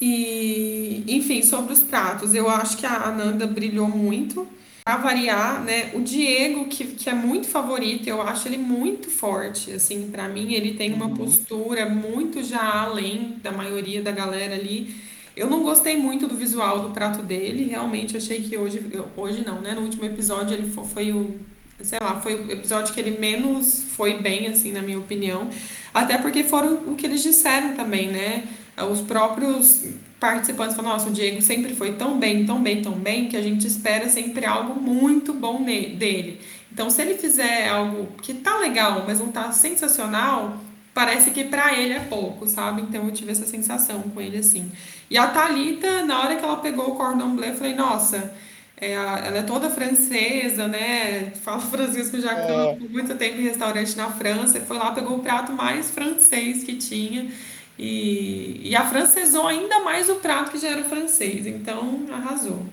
[0.00, 4.46] E, enfim, sobre os pratos, eu acho que a Ananda brilhou muito.
[4.84, 5.90] Pra variar, né?
[5.92, 9.70] O Diego, que, que é muito favorito, eu acho ele muito forte.
[9.72, 11.14] Assim, para mim, ele tem uma Uhum.
[11.16, 14.94] postura muito já além da maioria da galera ali.
[15.36, 18.82] Eu não gostei muito do visual do prato dele, realmente achei que hoje,
[19.14, 19.74] hoje não, né?
[19.74, 21.36] No último episódio ele foi, foi o,
[21.82, 25.50] sei lá, foi o episódio que ele menos foi bem, assim, na minha opinião.
[25.92, 28.44] Até porque foram o que eles disseram também, né?
[28.84, 29.84] Os próprios
[30.20, 33.42] participantes falam, nossa, o Diego sempre foi tão bem, tão bem, tão bem, que a
[33.42, 36.40] gente espera sempre algo muito bom dele.
[36.72, 40.58] Então, se ele fizer algo que tá legal, mas não tá sensacional,
[40.98, 42.82] parece que para ele é pouco, sabe?
[42.82, 44.70] Então eu tive essa sensação com ele assim.
[45.08, 48.32] E a Thalita, na hora que ela pegou o cordon bleu, eu falei, nossa,
[48.80, 51.32] é, ela é toda francesa, né?
[51.42, 54.60] Fala francês o Jacan É, por muito tempo em restaurante na França.
[54.60, 57.30] Foi lá, pegou o prato mais francês que tinha.
[57.78, 61.46] E, e afrancesou ainda mais o prato que já era francês.
[61.46, 62.66] Então, arrasou.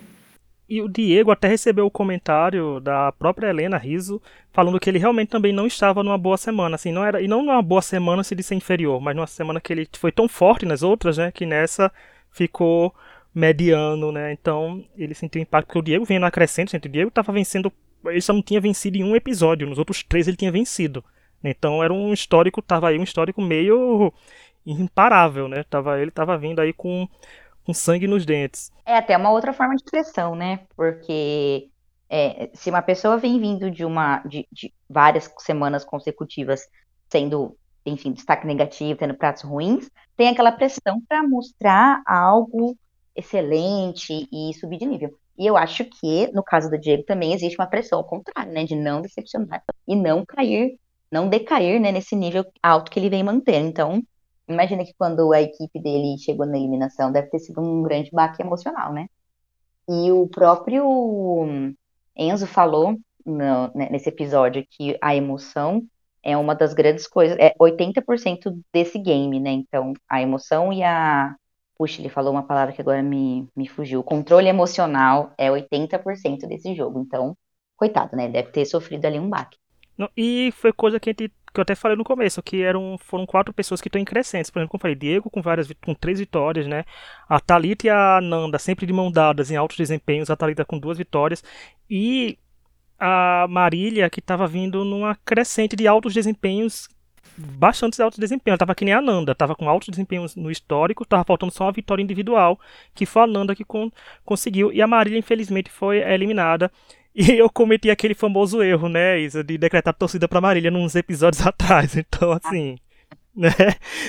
[0.68, 4.20] E o Diego até recebeu o comentário da própria Helena Riso,
[4.52, 7.40] falando que ele realmente também não estava numa boa semana, assim, não era, e não
[7.40, 10.82] numa boa semana se ser inferior, mas numa semana que ele foi tão forte nas
[10.82, 11.92] outras, né, que nessa
[12.32, 12.92] ficou
[13.32, 14.32] mediano, né?
[14.32, 17.72] Então, ele sentiu impacto porque o Diego vinha na crescente, gente, o Diego estava vencendo,
[18.06, 21.04] ele só não tinha vencido em um episódio, nos outros três ele tinha vencido.
[21.44, 24.12] Então, era um histórico, tava aí um histórico meio
[24.66, 25.62] imparável, né?
[25.64, 27.08] Tava ele tava vindo aí com
[27.64, 28.70] com sangue nos dentes.
[28.84, 30.60] É até uma outra forma de expressão, né?
[30.76, 31.68] Porque
[32.08, 36.62] é, se uma pessoa vem vindo de uma de, de várias semanas consecutivas
[37.10, 42.76] sendo, enfim, destaque negativo, tendo pratos ruins, tem aquela pressão para mostrar algo
[43.14, 45.18] excelente e subir de nível.
[45.38, 48.64] E eu acho que, no caso do Diego, também existe uma pressão ao contrário, né?
[48.64, 50.78] De não decepcionar e não cair,
[51.10, 53.68] não decair, né, nesse nível alto que ele vem mantendo.
[53.68, 54.02] Então,
[54.48, 58.42] Imagina que quando a equipe dele chegou na eliminação, deve ter sido um grande baque
[58.42, 59.06] emocional, né?
[59.88, 60.84] E o próprio
[62.16, 65.82] Enzo falou no- né, nesse episódio que a emoção
[66.22, 69.50] é uma das grandes coisas, é 80% desse game, né?
[69.50, 71.34] Então, a emoção e a.
[71.78, 74.00] Puxa, ele falou uma palavra que agora me, me fugiu.
[74.00, 77.00] O controle emocional é 80% desse jogo.
[77.00, 77.36] Então,
[77.76, 78.28] coitado, né?
[78.28, 79.58] Deve ter sofrido ali um baque.
[80.16, 83.52] E foi coisa que, gente, que eu até falei no começo, que eram, foram quatro
[83.52, 84.50] pessoas que estão em crescentes.
[84.50, 86.84] Por exemplo, como eu falei, Diego com várias com três vitórias, né?
[87.28, 90.78] A Thalita e a Nanda sempre de mão dadas em altos desempenhos, a Thalita com
[90.78, 91.42] duas vitórias.
[91.88, 92.38] E
[92.98, 96.88] a Marília, que estava vindo numa crescente de altos desempenhos,
[97.36, 98.54] bastante altos desempenhos.
[98.54, 101.64] Ela estava que nem a Nanda, estava com altos desempenhos no histórico, estava faltando só
[101.64, 102.58] uma vitória individual,
[102.94, 103.90] que foi a Nanda que con
[104.24, 104.72] conseguiu.
[104.72, 106.70] E a Marília, infelizmente, foi eliminada.
[107.18, 111.40] E eu cometi aquele famoso erro, né, Isa, de decretar torcida pra Marília nos episódios
[111.46, 111.96] atrás.
[111.96, 112.76] Então, assim,
[113.34, 113.48] né,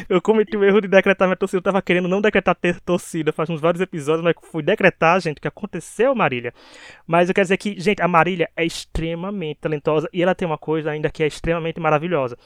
[0.10, 1.60] eu cometi o erro de decretar minha torcida.
[1.60, 5.38] Eu tava querendo não decretar ter torcida faz uns vários episódios, mas fui decretar, gente,
[5.38, 6.54] o que aconteceu, Marília.
[7.08, 10.58] Mas eu quero dizer que, gente, a Marília é extremamente talentosa e ela tem uma
[10.58, 12.38] coisa ainda que é extremamente maravilhosa.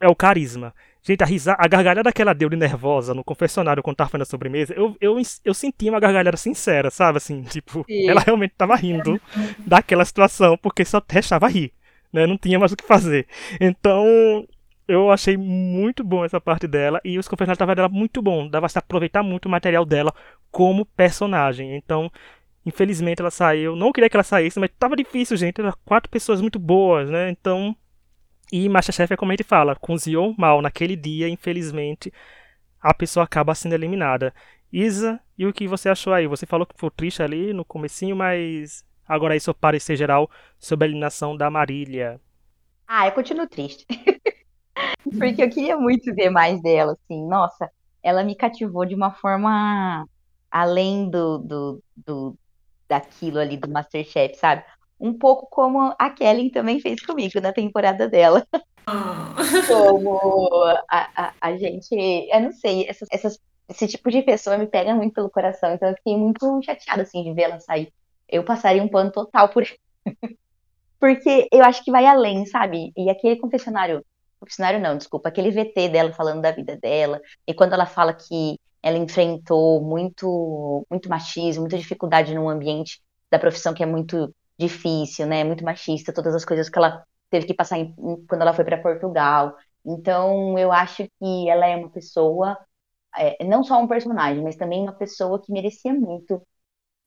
[0.00, 0.74] É o carisma.
[1.06, 4.22] Gente, a, risa, a gargalhada que ela deu de nervosa no confessionário quando tava fazendo
[4.22, 7.18] a sobremesa, eu, eu, eu senti uma gargalhada sincera, sabe?
[7.18, 8.08] Assim, tipo, Sim.
[8.08, 9.20] ela realmente tava rindo
[9.64, 11.72] daquela situação, porque só restava rir,
[12.12, 12.26] né?
[12.26, 13.28] Não tinha mais o que fazer.
[13.60, 14.04] Então,
[14.88, 18.68] eu achei muito bom essa parte dela e os confessionários estavam dela muito bom, dava
[18.68, 20.12] se aproveitar muito o material dela
[20.50, 21.76] como personagem.
[21.76, 22.10] Então,
[22.64, 23.76] infelizmente ela saiu.
[23.76, 25.60] Não queria que ela saísse, mas tava difícil, gente.
[25.60, 27.30] Eram quatro pessoas muito boas, né?
[27.30, 27.76] Então,
[28.52, 32.12] e Masterchef é como a gente fala, cozinhou mal naquele dia, infelizmente,
[32.80, 34.32] a pessoa acaba sendo eliminada.
[34.72, 36.26] Isa, e o que você achou aí?
[36.26, 40.84] Você falou que foi triste ali no comecinho, mas agora aí seu parecer geral sobre
[40.84, 42.20] a eliminação da Marília.
[42.86, 43.84] Ah, eu continuo triste.
[45.18, 47.26] Porque eu queria muito ver mais dela, assim.
[47.26, 47.70] Nossa,
[48.02, 50.06] ela me cativou de uma forma
[50.50, 52.38] além do, do, do
[52.88, 54.64] daquilo ali do Masterchef, sabe?
[54.98, 58.46] Um pouco como a Kellen também fez comigo na temporada dela.
[59.66, 60.20] Como
[60.88, 64.94] a, a, a gente, eu não sei, essas, essas, esse tipo de pessoa me pega
[64.94, 67.92] muito pelo coração, então eu fiquei muito chateada, assim, de ver ela sair.
[68.28, 69.66] Eu passaria um pano total por
[71.00, 72.92] Porque eu acho que vai além, sabe?
[72.96, 74.04] E aquele confessionário,
[74.40, 78.58] confessionário não, desculpa, aquele VT dela falando da vida dela, e quando ela fala que
[78.82, 85.26] ela enfrentou muito, muito machismo, muita dificuldade num ambiente da profissão que é muito difícil,
[85.26, 85.44] né?
[85.44, 87.94] Muito machista, todas as coisas que ela teve que passar em,
[88.28, 89.56] quando ela foi para Portugal.
[89.84, 92.58] Então, eu acho que ela é uma pessoa,
[93.16, 96.42] é, não só um personagem, mas também uma pessoa que merecia muito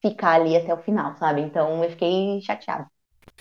[0.02, 1.42] ficar ali até o final, sabe?
[1.42, 2.88] Então, eu fiquei chateada.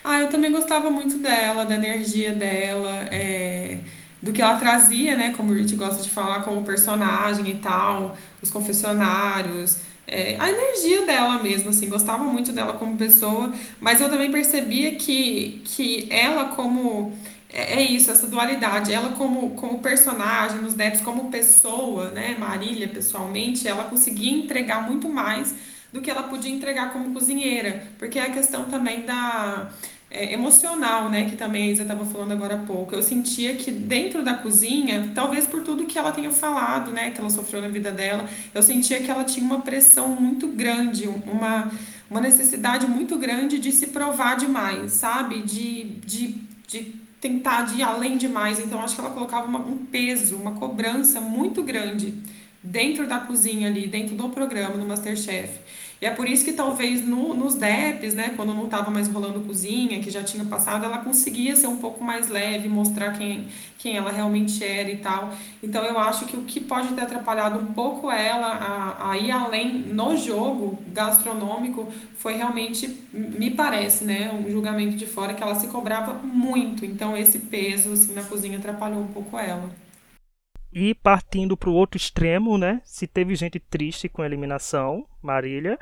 [0.02, 3.80] Ah, eu também gostava muito dela, da energia dela, é,
[4.22, 5.34] do que ela trazia, né?
[5.34, 9.80] Como a gente gosta de falar, como personagem e tal, os confessionários.
[10.08, 14.94] É, a energia dela mesmo, assim, gostava muito dela como pessoa, mas eu também percebia
[14.96, 17.12] que, que ela como
[17.52, 18.92] é, é isso, essa dualidade.
[18.92, 25.08] Ela como, como personagem nos Deps, como pessoa, né, Marília, pessoalmente, ela conseguia entregar muito
[25.08, 25.54] mais
[25.92, 29.70] do que ela podia entregar como cozinheira, porque é a questão também da
[30.10, 32.94] é, emocional, né, que também a Isa estava falando agora há pouco.
[32.94, 37.20] Eu sentia que dentro da cozinha, talvez por tudo que ela tenha falado, né, que
[37.20, 41.70] ela sofreu na vida dela, eu sentia que ela tinha uma pressão muito grande, uma,
[42.10, 45.42] uma necessidade muito grande de se provar demais, sabe?
[45.42, 48.58] De, de, de tentar de ir além demais.
[48.58, 52.14] Então, acho que ela colocava uma, um peso, uma cobrança muito grande
[52.62, 55.50] dentro da cozinha ali, dentro do programa, no Masterchef.
[56.00, 59.40] E é por isso que talvez no, nos DEPs, né, quando não estava mais rolando
[59.40, 63.96] cozinha, que já tinha passado, ela conseguia ser um pouco mais leve, mostrar quem, quem
[63.96, 65.34] ela realmente era e tal.
[65.60, 69.32] Então eu acho que o que pode ter atrapalhado um pouco ela a, a ir
[69.32, 75.56] além no jogo gastronômico foi realmente, me parece, né, um julgamento de fora que ela
[75.56, 76.84] se cobrava muito.
[76.84, 79.87] Então esse peso assim na cozinha atrapalhou um pouco ela.
[80.72, 82.80] E partindo para o outro extremo, né?
[82.84, 85.78] Se teve gente triste com a eliminação, Marília,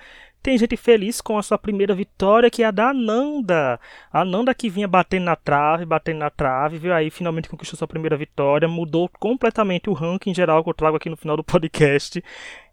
[0.47, 3.81] tem gente feliz com a sua primeira vitória, que é a da Ananda.
[4.13, 7.89] A Ananda que vinha batendo na trave, batendo na trave, viu aí, finalmente conquistou sua
[7.89, 12.23] primeira vitória, mudou completamente o ranking geral que eu trago aqui no final do podcast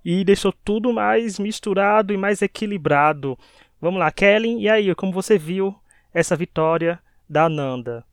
[0.05, 3.35] e deixou tudo mais misturado e mais equilibrado.
[3.81, 5.75] Vamos lá, Kellen, e aí, como você viu
[6.13, 8.05] essa vitória da Ananda?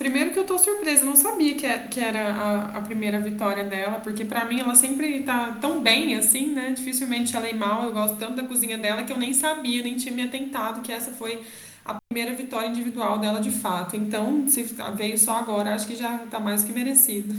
[0.00, 3.62] Primeiro que eu tô surpresa, não sabia que, é, que era a, a primeira vitória
[3.64, 6.72] dela, porque para mim ela sempre tá tão bem assim, né?
[6.74, 9.96] Dificilmente ela é mal, eu gosto tanto da cozinha dela que eu nem sabia, nem
[9.96, 11.42] tinha me atentado que essa foi
[11.84, 13.94] a primeira vitória individual dela de fato.
[13.94, 14.62] Então, se
[14.94, 17.34] veio só agora, acho que já tá mais que merecido.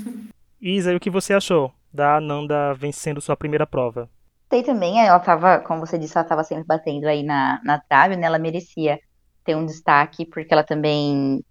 [0.62, 4.08] Isa, e o que você achou da Ananda vencendo sua primeira prova?
[4.48, 8.16] Tem também, ela tava, como você disse, ela tava sempre batendo aí na, na trave,
[8.16, 8.28] né?
[8.28, 9.00] Ela merecia
[9.44, 11.44] ter um destaque, porque ela também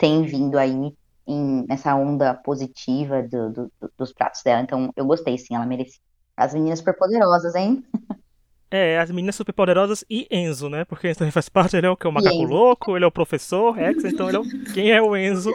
[0.00, 0.92] tem vindo aí
[1.26, 4.62] em, nessa onda positiva do, do, dos pratos dela.
[4.62, 6.00] Então, eu gostei, sim, ela merecia.
[6.34, 7.84] As meninas super poderosas, hein?
[8.72, 10.84] É, as meninas superpoderosas e Enzo, né?
[10.84, 12.06] Porque Enzo também faz parte, ele é o que?
[12.06, 14.44] O macaco louco, ele é o professor X, então ele é o...
[14.72, 15.52] quem é o Enzo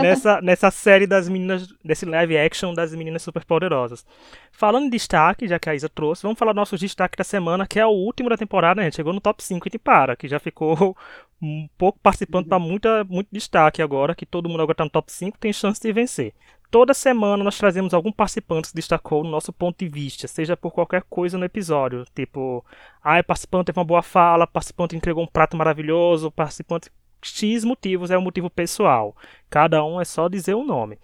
[0.00, 4.06] nessa, nessa série das meninas, desse live action das meninas superpoderosas.
[4.50, 7.66] Falando em destaque, já que a Isa trouxe, vamos falar do nosso destaque da semana,
[7.66, 8.90] que é o último da temporada, né?
[8.90, 10.96] Chegou no top 5 e te para, que já ficou
[11.40, 15.12] um pouco participando para muita muito destaque agora, que todo mundo agora está no top
[15.12, 16.34] 5, tem chance de vencer.
[16.70, 20.56] Toda semana nós trazemos algum participante que se destacou no nosso ponto de vista, seja
[20.56, 22.04] por qualquer coisa no episódio.
[22.14, 22.64] Tipo,
[23.02, 26.90] ah, o participante teve uma boa fala, participante entregou um prato maravilhoso, participante
[27.22, 29.16] X motivos é um motivo pessoal.
[29.48, 30.98] Cada um é só dizer o um nome.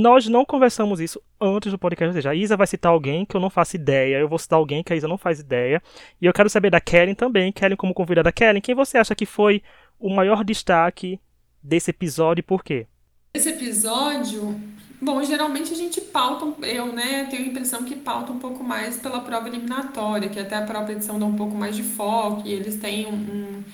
[0.00, 3.36] Nós não conversamos isso antes do podcast, ou seja, a Isa vai citar alguém que
[3.36, 5.82] eu não faço ideia, eu vou citar alguém que a Isa não faz ideia,
[6.22, 8.30] e eu quero saber da Kellen também, Kellen como convidada.
[8.30, 9.60] Kellen, quem você acha que foi
[9.98, 11.18] o maior destaque
[11.60, 12.86] desse episódio e por quê?
[13.34, 14.54] Esse episódio,
[15.02, 18.98] bom, geralmente a gente pauta, eu, né, tenho a impressão que pauta um pouco mais
[18.98, 22.52] pela prova eliminatória, que até a própria edição dá um pouco mais de foco, e
[22.52, 23.64] eles têm um, um,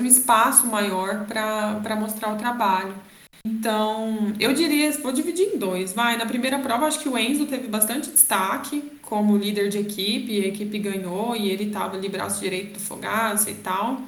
[0.00, 2.94] um espaço maior para mostrar o trabalho.
[3.44, 5.92] Então, eu diria, vou dividir em dois.
[5.92, 10.42] Vai, na primeira prova, acho que o Enzo teve bastante destaque como líder de equipe,
[10.42, 14.00] a equipe ganhou e ele estava ali braço direito do Fogaça e tal.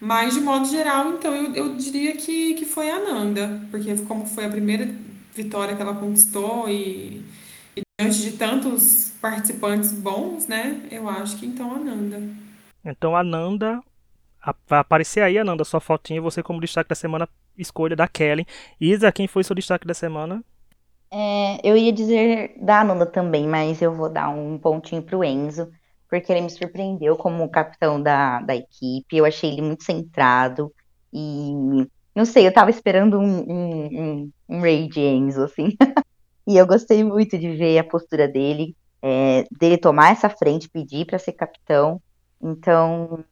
[0.00, 4.26] Mas, de modo geral, então, eu, eu diria que, que foi a Nanda, porque como
[4.26, 4.88] foi a primeira
[5.34, 7.24] vitória que ela conquistou e,
[7.74, 12.22] e diante de tantos participantes bons, né, eu acho que então a Nanda.
[12.84, 13.80] Então a Nanda,
[14.68, 18.46] vai aparecer aí, Ananda, sua fotinha, você como destaque da semana, escolha da Kelly.
[18.80, 20.42] Isa, quem foi seu destaque da semana?
[21.10, 25.70] É, eu ia dizer da Ananda também, mas eu vou dar um pontinho pro Enzo
[26.08, 29.16] porque ele me surpreendeu como capitão da, da equipe.
[29.16, 30.72] Eu achei ele muito centrado
[31.12, 35.76] e não sei, eu tava esperando um, um, um, um Ray James, assim.
[36.46, 41.04] e eu gostei muito de ver a postura dele, é, dele tomar essa frente, pedir
[41.06, 42.02] para ser capitão.
[42.42, 43.24] Então,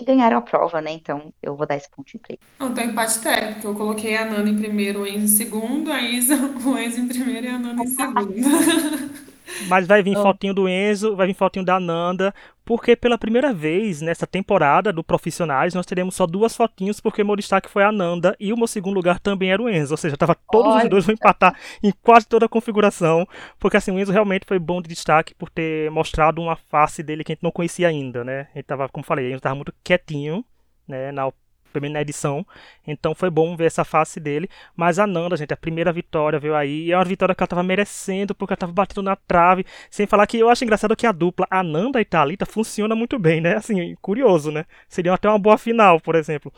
[0.00, 0.90] e ganharam a prova, né?
[0.92, 2.40] Então eu vou dar esse pontinho pra ele.
[2.58, 3.68] Não, tem empate técnico.
[3.68, 7.08] Eu coloquei a Nana em primeiro, o Enzo em segundo, a Isa, o Enzo em
[7.08, 8.34] primeiro e a Nana em segundo.
[9.68, 10.22] Mas vai vir oh.
[10.22, 12.34] fotinho do Enzo, vai vir fotinho da Nanda,
[12.64, 17.36] porque pela primeira vez nessa temporada do Profissionais nós teremos só duas fotinhos, porque meu
[17.36, 19.92] destaque foi a Nanda e o meu segundo lugar também era o Enzo.
[19.92, 20.84] Ou seja, tava todos Olha.
[20.84, 23.26] os dois vão empatar em quase toda a configuração,
[23.58, 27.24] porque assim, o Enzo realmente foi bom de destaque por ter mostrado uma face dele
[27.24, 28.48] que a gente não conhecia ainda, né?
[28.54, 30.44] Ele tava, como falei, ele tava muito quietinho,
[30.86, 31.30] né, na
[31.70, 32.46] primeiro na edição.
[32.86, 34.48] Então foi bom ver essa face dele.
[34.76, 36.86] Mas a Nanda, gente, a primeira vitória veio aí.
[36.86, 39.64] E é uma vitória que ela tava merecendo, porque ela tava batendo na trave.
[39.90, 43.40] Sem falar que eu acho engraçado que a dupla Ananda e Thalita funciona muito bem,
[43.40, 43.56] né?
[43.56, 44.64] Assim, curioso, né?
[44.88, 46.52] Seria até uma boa final, por exemplo.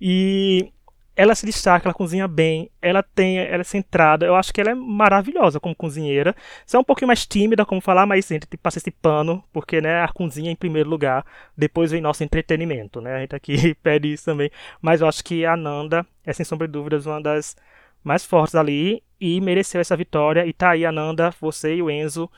[0.00, 0.72] E
[1.18, 4.70] ela se destaca, ela cozinha bem, ela tem, ela é centrada, eu acho que ela
[4.70, 6.32] é maravilhosa como cozinheira.
[6.64, 8.92] Você é um pouquinho mais tímida, como falar, mas a gente tem que passar esse
[8.92, 13.16] pano, porque né, a cozinha em primeiro lugar, depois vem nosso entretenimento, né?
[13.16, 14.48] A gente aqui pede isso também.
[14.80, 17.56] Mas eu acho que a Nanda é sem sombra de dúvidas uma das
[18.04, 20.46] mais fortes ali e mereceu essa vitória.
[20.46, 22.30] E tá aí, Ananda, você e o Enzo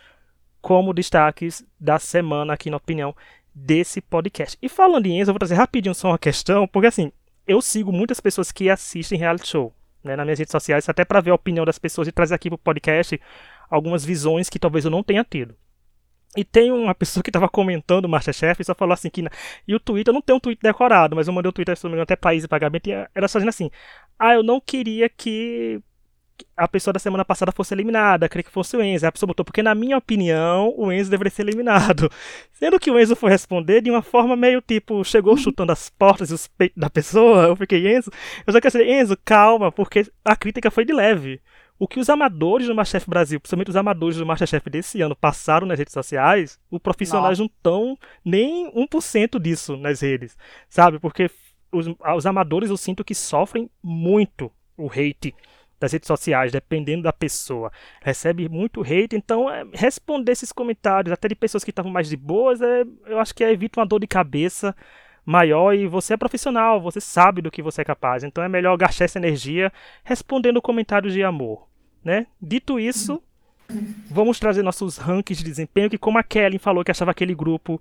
[0.62, 3.14] como destaques da semana aqui na opinião
[3.54, 4.56] desse podcast.
[4.62, 7.12] E falando em Enzo, eu vou trazer rapidinho só uma questão, porque assim,
[7.46, 11.20] eu sigo muitas pessoas que assistem reality show né, nas minhas redes sociais, até para
[11.20, 13.20] ver a opinião das pessoas e trazer aqui para o podcast
[13.68, 15.54] algumas visões que talvez eu não tenha tido.
[16.36, 19.24] E tem uma pessoa que estava comentando o Masterchef e só falou assim que.
[19.66, 21.76] E o Twitter, eu não tenho um tweet decorado, mas eu mandei o um Twitter,
[21.76, 23.68] se não me engano, até para Isa Pagamento, e era só dizendo assim:
[24.16, 25.82] Ah, eu não queria que
[26.56, 29.06] a pessoa da semana passada fosse eliminada, queria que fosse o Enzo.
[29.06, 32.10] A pessoa botou, porque na minha opinião, o Enzo deveria ser eliminado.
[32.52, 36.30] Sendo que o Enzo foi responder de uma forma meio tipo, chegou chutando as portas
[36.30, 37.44] e os peitos da pessoa.
[37.48, 38.10] Eu fiquei, Enzo,
[38.46, 41.40] eu só quero dizer, Enzo, calma, porque a crítica foi de leve.
[41.78, 45.66] O que os amadores do Masterchef Brasil, principalmente os amadores do Masterchef desse ano, passaram
[45.66, 47.42] nas redes sociais, os profissionais Nossa.
[47.42, 50.36] não estão nem 1% disso nas redes,
[50.68, 50.98] sabe?
[50.98, 51.30] Porque
[51.72, 51.86] os,
[52.16, 55.34] os amadores eu sinto que sofrem muito o hate
[55.80, 57.72] das redes sociais, dependendo da pessoa,
[58.02, 59.16] recebe muito hate.
[59.16, 63.18] Então, é, responder esses comentários, até de pessoas que estavam mais de boas, é, eu
[63.18, 64.76] acho que é, evita uma dor de cabeça
[65.24, 68.22] maior e você é profissional, você sabe do que você é capaz.
[68.22, 69.72] Então, é melhor gastar essa energia
[70.04, 71.66] respondendo comentários de amor.
[72.04, 72.26] Né?
[72.40, 73.22] Dito isso,
[74.10, 77.80] vamos trazer nossos rankings de desempenho, que como a Kelly falou que achava aquele grupo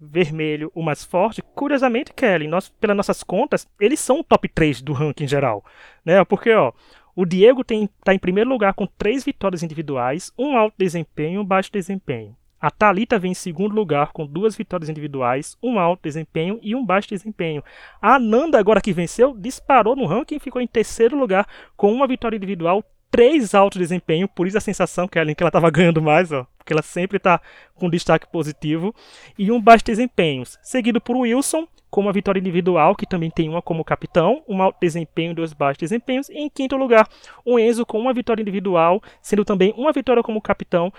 [0.00, 4.80] vermelho o mais forte, curiosamente, Kelly, nós, pelas nossas contas, eles são o top 3
[4.80, 5.62] do ranking geral.
[6.04, 6.24] Né?
[6.24, 6.72] Porque, ó,
[7.14, 11.44] o Diego está em primeiro lugar com três vitórias individuais, um alto desempenho e um
[11.44, 12.36] baixo desempenho.
[12.60, 16.84] A Talita vem em segundo lugar com duas vitórias individuais, um alto desempenho e um
[16.84, 17.64] baixo desempenho.
[18.02, 22.06] A Ananda, agora que venceu, disparou no ranking e ficou em terceiro lugar com uma
[22.06, 26.46] vitória individual, três altos desempenho, por isso a sensação que ela estava ganhando mais, ó,
[26.58, 27.40] porque ela sempre está
[27.74, 28.94] com destaque positivo,
[29.38, 33.60] e um baixo desempenho, seguido por Wilson, com uma vitória individual, que também tem uma
[33.60, 37.08] como capitão, um alto desempenho e dois baixos desempenhos, e em quinto lugar,
[37.44, 40.92] o Enzo com uma vitória individual, sendo também uma vitória como capitão,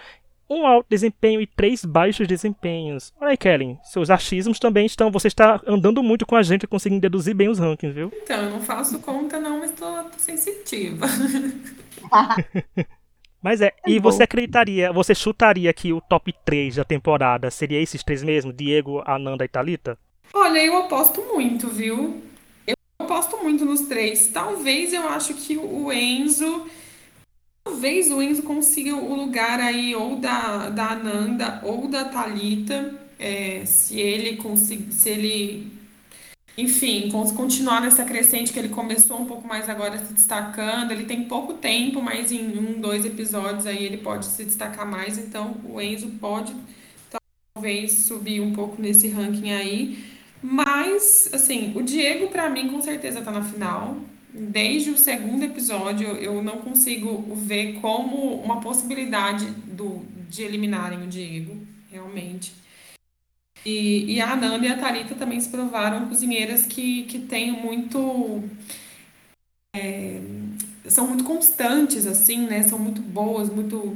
[0.50, 3.14] um alto desempenho e três baixos desempenhos.
[3.22, 5.10] Olha aí, Kellen, seus achismos também estão.
[5.10, 8.12] Você está andando muito com a gente conseguindo deduzir bem os rankings, viu?
[8.22, 11.06] Então, eu não faço conta, não, mas estou sensitiva.
[13.42, 14.12] mas é, é e bom.
[14.12, 18.52] você acreditaria, você chutaria que o top 3 da temporada seria esses três mesmo?
[18.52, 19.98] Diego, Ananda e Thalita?
[20.34, 22.22] Olha, eu aposto muito, viu?
[22.66, 24.28] Eu aposto muito nos três.
[24.28, 26.68] Talvez eu acho que o Enzo.
[27.64, 32.96] Talvez o Enzo consiga o lugar aí ou da, da Ananda ou da Thalita.
[33.20, 34.94] É, se ele conseguir.
[34.94, 35.72] Se ele.
[36.58, 40.92] Enfim, continuar nessa crescente que ele começou um pouco mais agora se destacando.
[40.92, 45.18] Ele tem pouco tempo, mas em um, dois episódios aí ele pode se destacar mais.
[45.18, 46.54] Então o Enzo pode
[47.54, 50.11] talvez subir um pouco nesse ranking aí.
[50.42, 53.98] Mas, assim, o Diego, para mim, com certeza tá na final.
[54.34, 61.08] Desde o segundo episódio, eu não consigo ver como uma possibilidade do, de eliminarem o
[61.08, 61.58] Diego,
[61.92, 62.54] realmente.
[63.66, 68.44] E, e a Ananda e a Thalita também se provaram cozinheiras que, que têm muito.
[69.74, 70.20] É,
[70.86, 72.64] são muito constantes, assim, né?
[72.64, 73.96] São muito boas, muito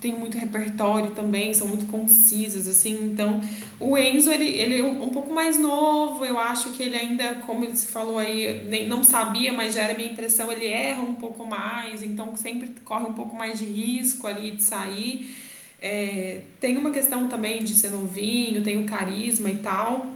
[0.00, 3.10] tem muito repertório também, são muito concisas, assim.
[3.12, 3.40] Então,
[3.80, 7.64] o Enzo, ele, ele é um pouco mais novo, eu acho que ele ainda, como
[7.64, 11.14] ele se falou aí, nem, não sabia, mas já era minha impressão, ele erra um
[11.14, 15.34] pouco mais, então sempre corre um pouco mais de risco ali de sair.
[15.80, 20.06] É, tem uma questão também de ser novinho, tem o carisma e tal.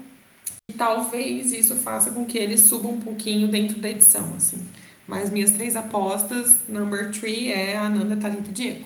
[0.68, 4.58] E talvez isso faça com que ele suba um pouquinho dentro da edição, assim.
[5.06, 8.84] Mas minhas três apostas, number three é a Nanda e Diego.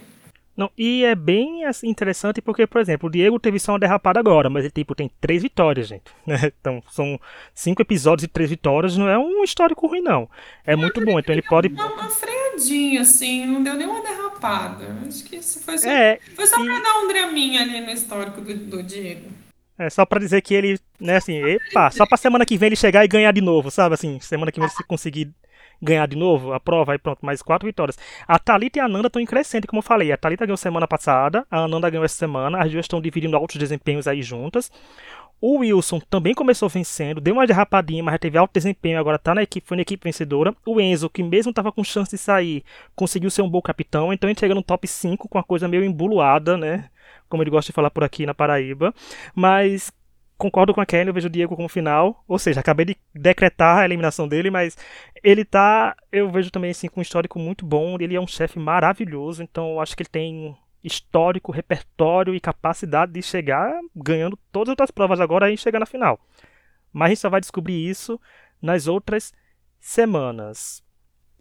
[0.56, 4.18] Não, e é bem assim, interessante porque, por exemplo, o Diego teve só uma derrapada
[4.18, 6.04] agora, mas ele tipo, tem três vitórias, gente.
[6.26, 6.52] Né?
[6.60, 7.20] Então, são
[7.54, 10.28] cinco episódios e três vitórias, não é um histórico ruim, não.
[10.64, 11.68] É muito bom, então ele pode.
[11.68, 14.96] Uma, uma freadinha, assim, não deu nenhuma derrapada.
[15.06, 16.64] Acho que isso foi só, é, foi só e...
[16.64, 19.30] pra dar um draminha ali no histórico do, do Diego.
[19.78, 22.76] É só pra dizer que ele, né, assim, epa, só pra semana que vem ele
[22.76, 23.94] chegar e ganhar de novo, sabe?
[23.94, 25.30] Assim, semana que vem ele conseguir
[25.80, 27.98] ganhar de novo a prova, aí pronto, mais quatro vitórias.
[28.26, 30.12] A Thalita e a Ananda estão em crescente, como eu falei.
[30.12, 33.56] A Thalita ganhou semana passada, a Ananda ganhou essa semana, as duas estão dividindo altos
[33.56, 34.70] desempenhos aí juntas.
[35.40, 39.34] O Wilson também começou vencendo, deu uma derrapadinha, mas já teve alto desempenho, agora tá
[39.34, 40.54] na equipe, foi na equipe vencedora.
[40.64, 42.64] O Enzo, que mesmo tava com chance de sair,
[42.94, 45.84] conseguiu ser um bom capitão, então ele chega no top 5 com a coisa meio
[45.84, 46.88] embuluada, né?
[47.28, 48.94] Como ele gosta de falar por aqui na Paraíba.
[49.34, 49.92] Mas
[50.36, 52.24] concordo com a Kelly, eu vejo o Diego como final.
[52.28, 54.76] Ou seja, acabei de decretar a eliminação dele, mas
[55.22, 55.96] ele tá.
[56.10, 57.96] Eu vejo também assim, com um histórico muito bom.
[58.00, 63.12] Ele é um chefe maravilhoso, então eu acho que ele tem histórico, repertório e capacidade
[63.12, 66.18] de chegar ganhando todas as outras provas agora e chegar na final.
[66.92, 68.20] Mas a gente só vai descobrir isso
[68.62, 69.32] nas outras
[69.80, 70.82] semanas.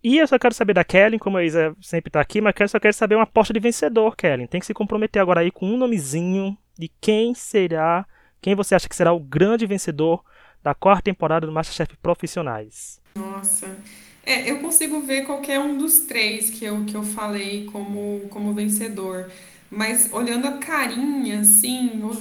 [0.04, 2.68] E eu só quero saber da Kellen, como a Isa sempre está aqui, mas eu
[2.68, 4.46] só quero saber uma aposta de vencedor, Kellen.
[4.48, 8.06] Tem que se comprometer agora aí com um nomezinho de quem será,
[8.46, 10.24] quem você acha que será o grande vencedor
[10.62, 13.02] da quarta temporada do Masterchef Profissionais.
[13.16, 13.76] Nossa,
[14.24, 18.54] é, eu consigo ver qualquer um dos três que eu, que eu falei como, como
[18.54, 19.32] vencedor.
[19.68, 22.14] Mas olhando a carinha, assim, não,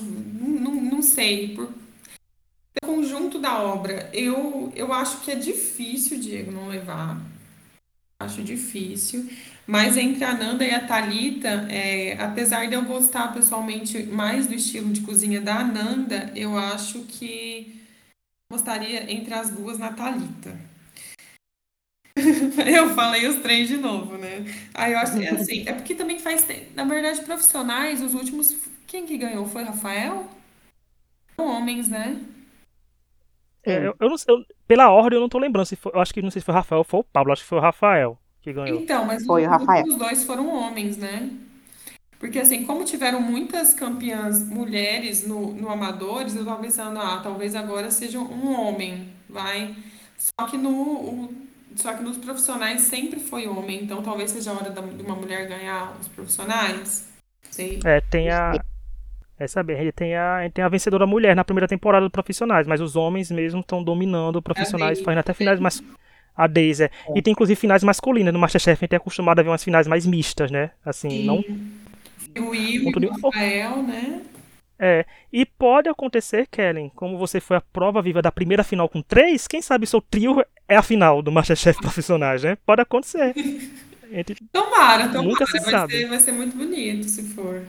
[0.74, 1.54] não sei.
[1.54, 1.68] Por
[2.82, 7.20] conjunto da obra, eu, eu acho que é difícil, Diego, não levar.
[8.24, 9.28] Acho difícil.
[9.66, 14.54] Mas entre a Nanda e a Thalita, é, apesar de eu gostar pessoalmente mais do
[14.54, 17.80] estilo de cozinha da Nanda, eu acho que
[18.50, 20.54] gostaria entre as duas na Thalita.
[22.64, 24.44] Eu falei os três de novo, né?
[24.72, 25.64] Aí eu acho que é assim.
[25.66, 26.46] É porque também faz.
[26.74, 28.54] Na verdade, profissionais, os últimos.
[28.86, 29.48] Quem que ganhou?
[29.48, 30.30] Foi Rafael?
[31.36, 32.16] Homens, né?
[33.64, 35.66] É, eu, eu não sei, eu, pela ordem eu não tô lembrando.
[35.66, 37.32] Se foi, eu acho que não sei se foi o Rafael ou foi o Pablo.
[37.32, 38.80] Acho que foi o Rafael que ganhou.
[38.80, 39.84] Então, mas foi os, o Rafael.
[39.86, 41.30] os dois foram homens, né?
[42.18, 47.54] Porque assim, como tiveram muitas campeãs mulheres no, no Amadores, eu tava pensando, ah, talvez
[47.54, 49.74] agora seja um homem, vai.
[50.16, 51.34] Só que no, o,
[51.76, 55.46] só que nos profissionais sempre foi homem, então talvez seja a hora de uma mulher
[55.48, 57.08] ganhar os profissionais.
[57.50, 57.80] Sei.
[57.84, 58.52] É, tem a.
[59.38, 62.66] É saber, ele tem a, ele tem a vencedora mulher na primeira temporada do Profissionais,
[62.66, 65.82] mas os homens mesmo estão dominando profissionais, fazendo até finais mais.
[66.36, 66.84] A Daisy.
[66.84, 66.90] É.
[67.14, 68.32] E tem inclusive finais masculinas.
[68.32, 70.70] No Masterchef a gente é acostumado a ver umas finais mais mistas, né?
[70.84, 71.24] Assim, Sim.
[71.24, 71.44] não.
[72.36, 74.20] O Will e o Rafael, né?
[74.76, 79.00] É, e pode acontecer, Kellen, como você foi a prova viva da primeira final com
[79.00, 82.58] três, quem sabe seu trio é a final do Masterchef Profissionais, né?
[82.66, 83.32] Pode acontecer.
[84.10, 85.22] Gente, tomara, tomara.
[85.22, 85.92] Nunca se vai, sabe.
[85.92, 87.62] Ser, vai ser muito bonito se for.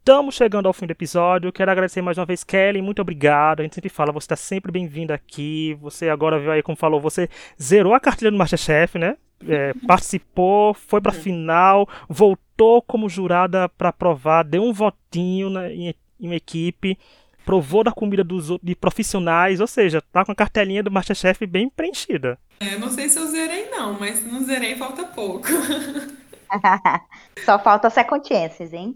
[0.00, 1.52] Estamos chegando ao fim do episódio.
[1.52, 2.80] Quero agradecer mais uma vez, Kelly.
[2.80, 3.60] Muito obrigado.
[3.60, 5.76] A gente sempre fala, você está sempre bem-vindo aqui.
[5.82, 7.28] Você agora viu aí, como falou, você
[7.60, 9.18] zerou a cartilha do Masterchef, né?
[9.46, 15.70] É, participou, foi para a final, voltou como jurada para provar, deu um votinho na,
[15.70, 16.98] em, em uma equipe
[17.44, 21.68] provou da comida dos de profissionais, ou seja, tá com a cartelinha do Masterchef bem
[21.68, 22.38] preenchida.
[22.60, 25.48] É, não sei se eu zerei não, mas se não zerei falta pouco.
[27.44, 28.94] Só falta second chances, hein?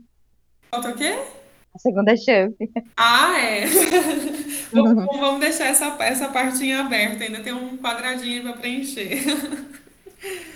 [0.74, 1.16] Falta o quê?
[1.72, 2.56] A segunda chance.
[2.96, 3.64] Ah, é.
[4.74, 9.22] vamos, vamos deixar essa, essa partinha aberta, ainda tem um quadradinho para preencher.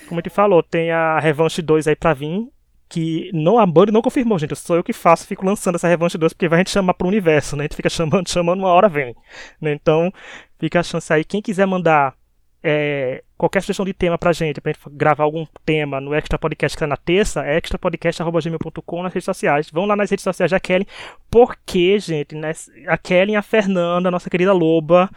[0.08, 2.48] Como te falou, tem a Revanche 2 aí pra vir
[2.88, 4.56] que não, a Band não confirmou, gente.
[4.56, 7.06] Sou eu que faço, fico lançando essa Revanche 2, porque vai a gente chamar pro
[7.06, 7.62] universo, né?
[7.62, 9.14] A gente fica chamando, chamando, uma hora vem.
[9.60, 9.74] Né?
[9.74, 10.12] Então,
[10.58, 11.24] fica a chance aí.
[11.24, 12.14] Quem quiser mandar
[12.62, 16.76] é, qualquer sugestão de tema pra gente, pra gente gravar algum tema no Extra Podcast
[16.76, 19.70] que tá na terça, é extrapodcast.gmail.com nas redes sociais.
[19.70, 20.86] Vão lá nas redes sociais da Kelly,
[21.30, 22.52] porque, gente, né,
[22.86, 25.08] a Kelly e a Fernanda, nossa querida Loba,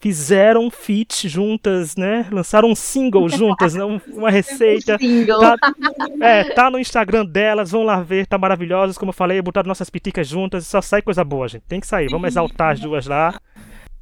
[0.00, 2.26] fizeram um feat juntas, né?
[2.32, 3.84] Lançaram um single juntas, né?
[3.84, 4.98] uma receita.
[4.98, 5.56] Tá,
[6.20, 8.96] é, tá no Instagram delas, vão lá ver, tá maravilhosas.
[8.96, 11.62] Como eu falei, botaram nossas piticas juntas, só sai coisa boa, gente.
[11.68, 13.38] Tem que sair, vamos exaltar as duas lá.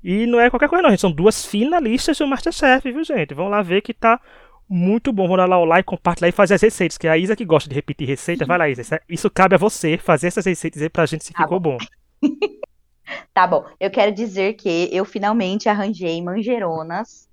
[0.03, 1.01] E não é qualquer coisa, não, gente.
[1.01, 3.35] São duas finalistas do Masterchef, viu, gente?
[3.35, 4.21] Vão lá ver que tá
[4.69, 5.27] muito bom.
[5.27, 6.97] Vão dar lá o like, compartilhar e fazer as receitas.
[6.99, 9.01] Que é a Isa que gosta de repetir receita, vai lá, Isa.
[9.09, 11.79] Isso cabe a você fazer essas receitas aí pra gente se tá ficou bom.
[11.79, 12.29] bom.
[13.33, 17.29] Tá bom, eu quero dizer que eu finalmente arranjei manjeronas,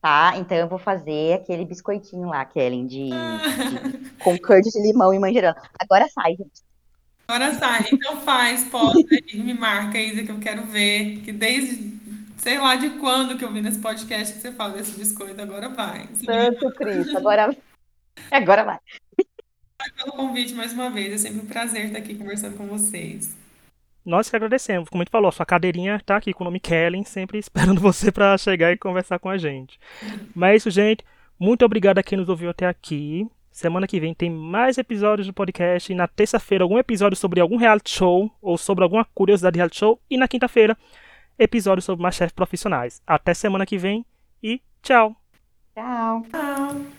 [0.00, 0.34] tá?
[0.36, 5.18] Então eu vou fazer aquele biscoitinho lá, Kellen, de, de com curd de limão e
[5.18, 5.56] manjerona.
[5.80, 6.62] Agora sai, gente.
[7.26, 7.86] Agora sai.
[7.92, 11.22] Então faz, posta aí, me marca, Isa, que eu quero ver.
[11.24, 11.74] Que desde
[12.46, 15.68] sei lá de quando que eu vi nesse podcast que você fala desse biscoito, agora
[15.68, 16.08] vai.
[16.24, 17.56] Santo Cristo, agora,
[18.30, 18.78] agora vai.
[19.96, 23.36] Pelo convite mais uma vez, é sempre um prazer estar aqui conversando com vocês.
[24.04, 24.88] Nós que agradecemos.
[24.88, 28.12] Como a gente falou, sua cadeirinha tá aqui com o nome Kellen, sempre esperando você
[28.12, 29.80] para chegar e conversar com a gente.
[30.32, 31.04] Mas é isso, gente.
[31.40, 33.28] Muito obrigado a quem nos ouviu até aqui.
[33.50, 35.92] Semana que vem tem mais episódios do podcast.
[35.92, 39.78] E na terça-feira, algum episódio sobre algum reality show ou sobre alguma curiosidade de reality
[39.78, 40.00] show.
[40.08, 40.78] E na quinta-feira,
[41.38, 43.02] episódio sobre Masterchef profissionais.
[43.06, 44.04] Até semana que vem
[44.42, 45.16] e tchau.
[45.74, 46.22] Tchau.
[46.30, 46.95] Tchau.